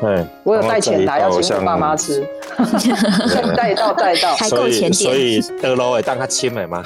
[0.00, 2.24] 对，我有带钱来要请我爸妈吃。
[3.56, 4.92] 带一道，带一道， 还够钱点。
[4.92, 6.82] 所以德罗会，当他亲美吗？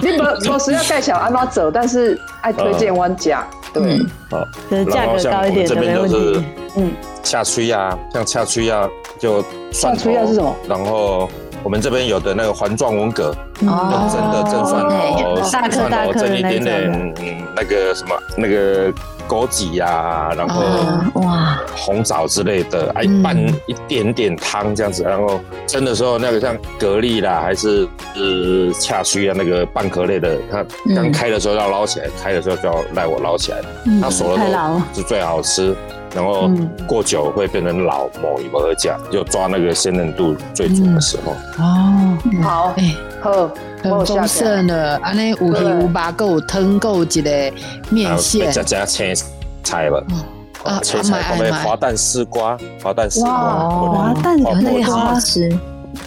[0.00, 3.98] 你不说是要盖小安妈走，但是爱推荐玩家，对，
[4.30, 4.44] 好，
[4.90, 6.44] 价格高一点的没问题。
[6.76, 10.54] 嗯，恰炊呀，像恰炊呀，就蒜头是什么？
[10.68, 11.28] 然后
[11.62, 13.34] 我们这边有的那个环状文蛤，
[13.66, 18.92] 哦，蒸的蒸蒜头，大颗大颗的那种，嗯，那个什么那个。
[19.28, 20.62] 枸杞呀，然后
[21.20, 23.36] 哇，红枣之类的，哎，拌
[23.66, 27.86] 一点点汤这样子，然后蒸的时候那个像蛤蜊啦，还是
[28.16, 33.58] 呃恰须啊，那个蚌壳类的，它刚开的时候要捞起来，开的时候就要赖我捞起来，
[34.00, 34.80] 它熟了。
[34.94, 35.76] 都是最好吃，
[36.14, 36.50] 然后
[36.86, 41.32] 过久会变成老某一个酱，就抓那个鲜嫩度最足的时候。
[41.62, 43.50] 哦，好，哎，好。
[43.80, 47.52] 很丰盛的，安尼有鱼有肉，够有汤，够有一个
[47.90, 49.14] 面线，再加青
[49.62, 50.02] 菜吧。
[50.64, 55.48] 啊，青菜我们滑蛋丝瓜，滑蛋丝瓜，滑蛋那个好好吃。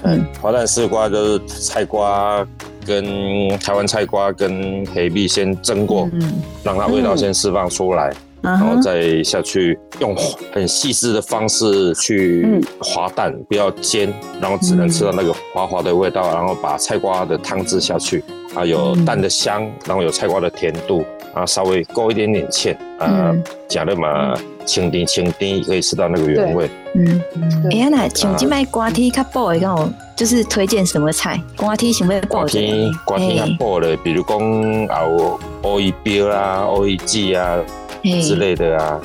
[0.04, 2.46] 嗯，滑蛋丝瓜就是菜瓜
[2.86, 6.10] 跟台湾菜瓜跟黑蜜先蒸过，
[6.64, 8.12] 让它味道先释放出来。
[8.42, 10.16] 然后再下去用
[10.52, 14.12] 很细致的方式去滑蛋，不要煎，
[14.42, 16.22] 然后只能吃到那个滑滑的味道。
[16.34, 18.24] 然后把菜瓜的汤汁下去，
[18.56, 23.34] 啊，有蛋的香，然后有菜瓜的甜度，啊，稍微勾一点点芡，啊，
[23.68, 24.34] 加了嘛，
[24.66, 26.70] 清甜清甜，可以吃到那个原味。
[26.96, 27.22] 嗯，
[27.72, 31.42] 哎呀，那像这卖瓜梯较补的，跟我就是推荐什么菜？
[31.56, 32.94] 瓜梯想要补的？
[33.06, 37.58] 瓜梯较补的，比如讲有乌鱼标啦，乌鱼子啊。
[38.04, 39.00] 之类的啊，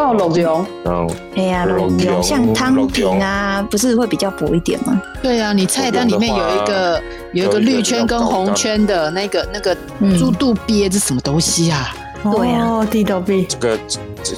[0.00, 5.00] 够鹿茸，嗯，哎呀，鹿茸像汤品啊，不是会比较补一点吗？
[5.22, 7.02] 对啊，你菜单里面有一个
[7.34, 9.76] 有一个绿圈跟红圈的那个那个
[10.18, 11.94] 猪肚鳖，这什么东西啊？
[12.22, 13.44] 对啊，地豆鳖。
[13.44, 13.78] 这个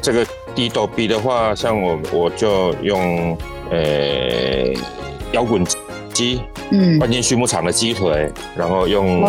[0.03, 3.37] 这个地豆鳖的话，像我我就用
[3.71, 4.75] 呃
[5.33, 5.65] 摇滚
[6.13, 6.41] 鸡。
[6.71, 9.21] 嗯，万金畜牧场的鸡腿，然后用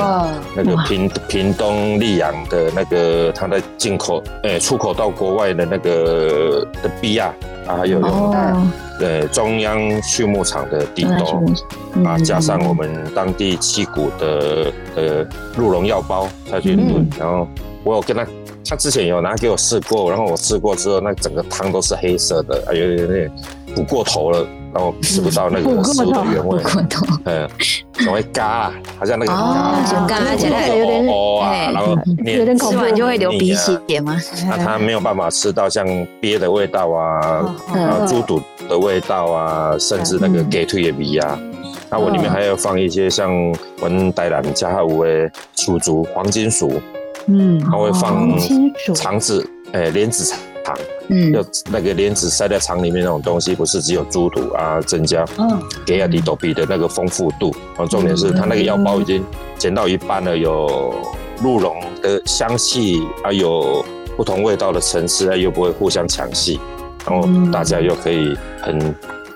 [0.56, 7.34] 那个屏屏东溧阳的那个，它的进口，诶，出口到国外的那个的比亚，
[7.68, 8.36] 啊，还有用，
[8.98, 11.44] 对，中央畜牧场的地豆，
[12.06, 15.28] 啊，加上我们当地七股的呃
[15.58, 17.46] 鹿茸药包下去炖，然后
[17.84, 18.26] 我有跟他，
[18.70, 23.32] 他之前有拿给我试过，然后我试过之后，那整个汤都是黑色的，啊，有点，有点
[23.76, 24.48] 补过头了。
[24.74, 26.62] 然后吃不到那个 食物的原味，
[27.26, 27.48] 嗯，
[28.00, 31.96] 稍微嘎，好像那个嘎，嘎起来有点哦啊，然后
[32.26, 34.18] 有点吃完就会流鼻血吗？
[34.50, 35.86] 那它没有办法吃到像
[36.20, 41.38] 鳖的味道啊，然后猪肚的味道啊，甚至那个鸡腿的味啊。
[41.92, 43.32] 那我里面还要放一些像
[43.82, 46.82] 文带兰加五的鼠竹黄金薯，
[47.28, 48.36] 嗯，还会放
[48.96, 50.40] 肠子，哎，莲子肠。
[50.64, 50.76] 糖，
[51.10, 55.62] 嗯，要那个莲子塞在肠里面那种东西，不是只有猪肚啊，增加嗯。
[55.86, 57.54] 给亚迪豆皮的那个丰富度。
[57.78, 59.24] 啊，重点是它那个药包已经
[59.58, 60.94] 减到一半了，有
[61.42, 63.84] 鹿茸的香气，啊有
[64.16, 66.60] 不同味道的层次，又不会互相抢戏，
[67.06, 68.96] 然后大家又可以很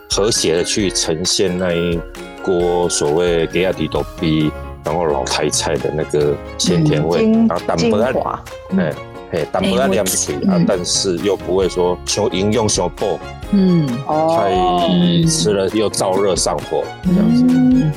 [0.09, 1.99] 和谐的去呈现那一
[2.43, 4.51] 锅所谓给亚迪豆皮
[4.85, 8.41] 然后老台菜的那个鲜甜味，嗯、然后淡薄啊，
[8.77, 8.93] 哎
[9.31, 13.19] 哎，淡薄啊，凉脆啊，但是又不会说求营养小补，
[13.51, 17.43] 嗯，太吃了又燥热上火这样子。
[17.47, 17.91] 嗯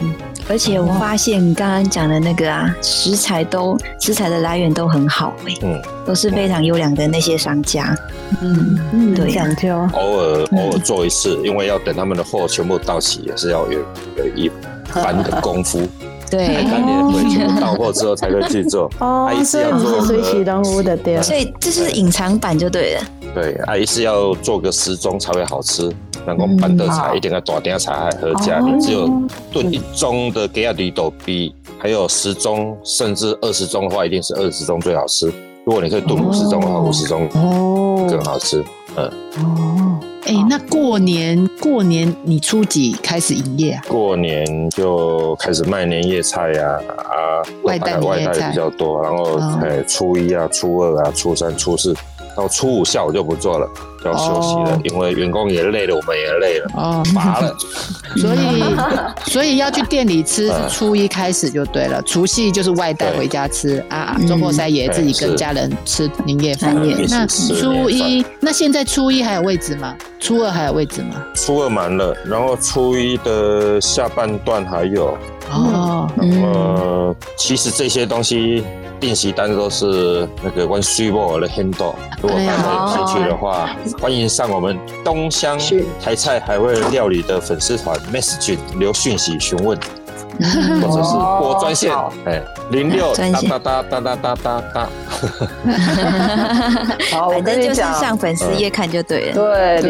[0.49, 7.97] 而且我发现刚刚讲的那个啊，食材都食材的来源都很好哎，嗯，都是非常优良的那些商家，
[8.43, 9.69] 嗯嗯，对，讲究。
[9.93, 13.79] 偶尔偶尔做一次，因为要等他们的货全部到齐，也是要有
[14.17, 14.51] 有一
[14.91, 15.89] 番的功夫。
[16.31, 18.91] 对，半年会全部到货之后才可以去做。
[19.01, 23.03] 哦，所以是水洗动物的店，所以这是隐藏版就对了。
[23.35, 25.91] 对，阿姨是要做个时钟才会好吃。
[26.27, 29.09] 那种板的茶一定要大鼎才还合家，你只有
[29.51, 35.33] 炖一盅的鸡仔鱼肚比还有十盅甚至二十盅的话，一定是二十盅最好吃。
[35.65, 38.63] 如果你可以炖五十盅的话，五十盅哦更好吃。
[38.97, 43.83] 嗯哦，哎，那过年过年你初几开始营业啊？
[43.89, 51.95] 过年就开始卖年夜菜呀啊，外带外带比较多，然后哎初一啊、初二啊、初三、初四。
[52.41, 53.69] 到初五下午就不做了，
[54.03, 57.55] 就要休息了，因为员工也累了，我们也累了，哦， 乏了，
[58.17, 58.65] 所以
[59.31, 66.75] 所以要去店里吃，是初一开始就对了，除夕就是外带回家吃啊，中破三也自己跟家人吃年夜饭。
[67.11, 69.95] 那初一，那现在初一还有位置吗？
[70.19, 71.23] 初二还有位置吗？
[71.35, 75.19] 初二满了，然后初一的下半段还有。
[75.51, 78.65] 哦，呃，其实这些东西。
[79.01, 85.59] 定席单都是那个关水某的 handle，如果大家有兴趣的话，欢迎上我们东乡
[86.03, 89.79] 台菜海味料理的粉丝团 message 留讯息询问。
[90.81, 91.93] 或者是拨专线
[92.25, 94.89] 哎零六哒哒哒哒哒哒哒
[97.11, 99.35] 反正就是像粉丝页看就对了。
[99.35, 99.81] 对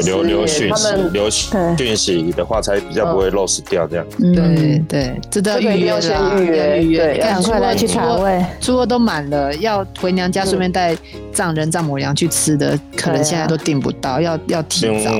[0.00, 10.96] 流流讯息流讯息的话才比较不会漏掉这样对对这都要预约的预约预约赶快带去查位猪肉都满了要回娘家顺便带
[11.32, 15.10] 丈人丈母娘去吃的可能现在都订不到要要提早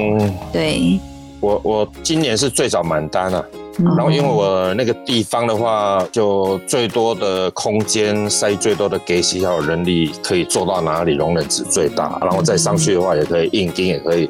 [0.52, 0.98] 对。
[1.40, 3.44] 我我今年是最早满单了
[3.84, 14.28] 然后因为我那个地方的话，就最多的空间塞最多的给息，还有人力可以做到哪里容忍值最大，然后再上去的话也可以硬钉也可以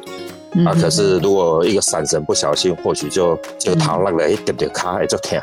[0.63, 0.73] 啊。
[0.79, 5.41] 可是如果一个闪神不小心，或许就就逃了了一点点卡，也就疼。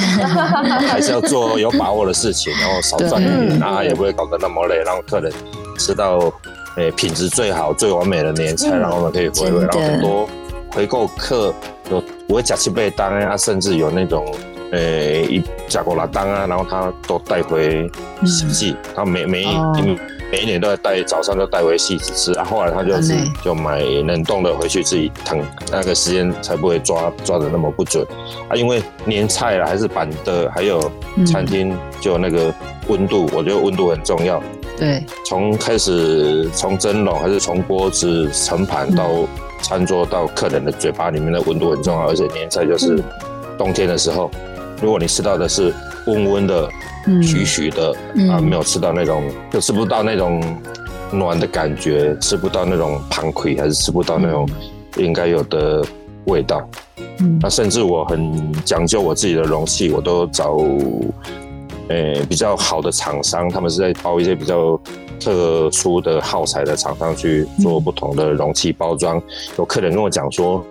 [0.86, 5.32] 还是要做有把握的事情，然后少赚一点，啊也不会搞得那么累，让客人
[5.78, 6.30] 吃到
[6.76, 10.28] 诶品质最好、最完美的年菜，然后我们可以回味，然后很多
[10.70, 11.54] 回购客。
[11.90, 14.24] 有我会假七倍当啊，甚至有那种
[14.72, 14.80] 呃
[15.22, 17.90] 一加过来当啊，然后他都带回
[18.24, 19.46] 戏子，他每每一
[20.32, 25.38] 每一年都要带早上都带回戏子吃啊，后来他就自己就买冷冻的回去自己烫，
[25.70, 28.04] 那个时间才不会抓抓的那么不准。
[28.48, 30.90] 啊，因为年菜了还是板的，还有
[31.26, 32.52] 餐厅就那个
[32.88, 34.42] 温度，我觉得温度很重要。
[34.78, 39.08] 对，从开始从蒸笼还是从锅子盛盘到。
[39.62, 43.02] 餐桌到客人的嘴巴里面的温度很重要，而且年菜就是
[43.56, 44.30] 冬天的时候，
[44.82, 45.72] 如果你吃到的是
[46.06, 46.68] 温温的、
[47.22, 47.90] 徐徐的
[48.30, 50.38] 啊，没有吃到那种就吃不到那种
[51.10, 54.46] 暖的感觉，吃不到那种盘亏，还是吃不到那种
[54.98, 55.82] 应该有的
[56.26, 56.68] 味道。
[57.40, 60.58] 那甚至我很讲究我自己的容器，我都找
[61.88, 64.80] 诶比较好的厂商，他们是在包一些比较。
[65.20, 69.22] 特殊的耗材的厂商去做不同的容器包装，
[69.56, 70.62] 有客人跟我讲说，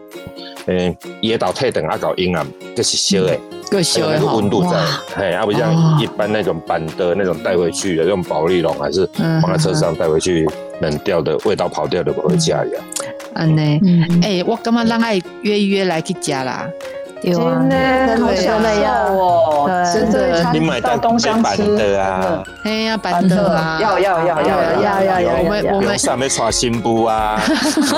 [0.68, 2.45] 嗯，椰岛特等阿搞阴啊，
[2.76, 3.39] 这是烧的，
[3.72, 4.78] 个烧的那个温度在，
[5.16, 9.09] 嘿，啊不像一般那种板的那种带回去的，用保利龙还是
[9.41, 10.47] 放在车上带回去
[10.82, 12.84] 冷掉的，味道跑掉的不会加一样。
[13.36, 13.80] 嗯呢，
[14.22, 16.70] 哎，我干嘛让爱约一约来去加啦？
[17.24, 17.63] 有啊，
[18.19, 19.05] 好香的呀！
[19.09, 22.43] 哦，真的，你买到东乡吃的啊？
[22.63, 23.80] 哎呀，板的啊！
[23.82, 24.47] 要要要要
[24.82, 25.32] 要要要！
[25.41, 27.41] 我们我们上面刷新布啊！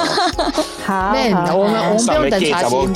[0.85, 1.15] 好，
[1.55, 2.93] 我们我们不用等刷新，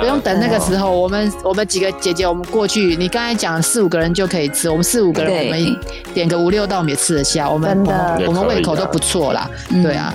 [0.00, 2.94] 不用等那个时候，我们我们几个姐姐，我们过去。
[2.96, 5.76] 你刚才讲四五个人就可以吃，我们四五个人，我们
[6.12, 7.48] 点个五六道，我们也吃得下。
[7.48, 7.82] 我们
[8.26, 9.48] 我们胃口都不错啦，
[9.82, 10.14] 对啊，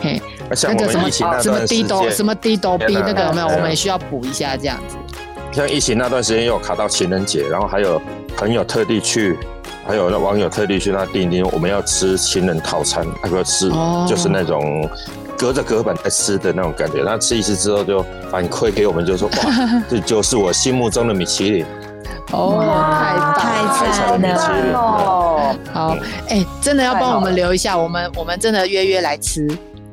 [0.00, 0.20] 嘿。
[0.50, 3.46] 那个什么什么低斗什么低斗币那个有没有？
[3.48, 4.96] 我们也需要补一下这样子。
[5.52, 8.00] 像疫情那段时间又卡到情人节，然后还有
[8.36, 9.38] 朋友特地去，
[9.86, 13.70] 还有那网友特地去那订订，我们要吃情人套餐，那个吃
[14.06, 14.88] 就是那种
[15.36, 17.02] 隔着隔板在吃的那种感觉。
[17.04, 19.34] 那吃一次之后就反馈给我们，就说哇，
[19.88, 21.66] 这就是我心目中的米其林。
[22.30, 22.62] 哦，
[23.38, 24.20] 太太赞
[24.72, 25.56] 了！
[25.72, 25.96] 好，
[26.28, 29.48] 哎，真的要帮我们留一下，我们我们真的约约来吃。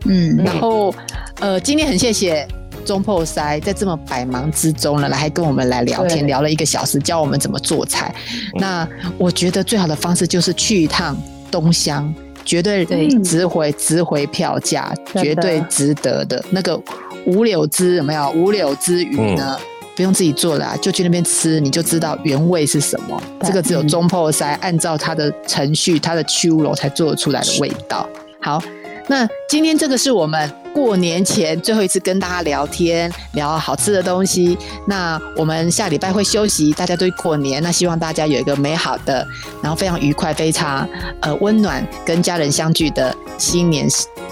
[0.06, 0.94] 嗯，然后，
[1.40, 2.48] 呃，今天很谢谢
[2.86, 8.14] 中破塞在这么百忙之中呢，来还跟我们来聊天，聊了一个小时，教我们怎么做菜。
[8.54, 8.88] 那
[9.18, 11.18] 我觉得最好的方式就是去一趟
[11.50, 12.86] 东乡，绝对
[13.24, 16.44] 值回值回票价，绝对值得的。
[16.52, 16.80] 那个
[17.26, 18.30] 五柳枝有没有？
[18.32, 19.58] 五柳枝鱼呢？
[19.96, 23.20] 不用自己做了，就去那边吃，你就知道原味是什么。
[23.42, 28.08] 这个只有中破塞按照它的程序、它的曲路才做出来的味道。
[28.42, 28.62] 好。
[29.08, 34.58] 那今天这个是我们过年前最后一次跟大家聊天，聊好吃的东西。
[34.88, 37.62] 那我们下礼拜会休息，大家都过年。
[37.62, 39.26] 那希望大家有一个美好的，
[39.62, 40.88] 然后非常愉快、非常
[41.22, 43.88] 呃温暖，跟家人相聚的新年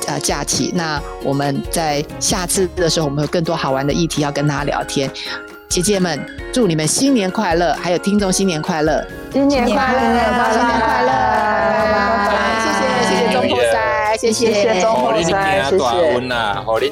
[0.07, 0.71] 呃假期。
[0.75, 5.09] 那我们在下次的时候，我们有更多好玩的议题要跟大家聊天。
[5.69, 6.19] 姐姐们，
[6.51, 10.25] 祝你们新年快乐，还有听众新年快乐，新年快乐，新年
[10.79, 12.32] 快乐，拜拜，
[14.17, 14.79] 谢谢。
[14.81, 15.83] 中破塞，谢谢，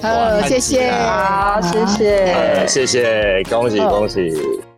[0.02, 4.71] 好，谢谢，好，谢谢，谢谢，恭喜恭喜。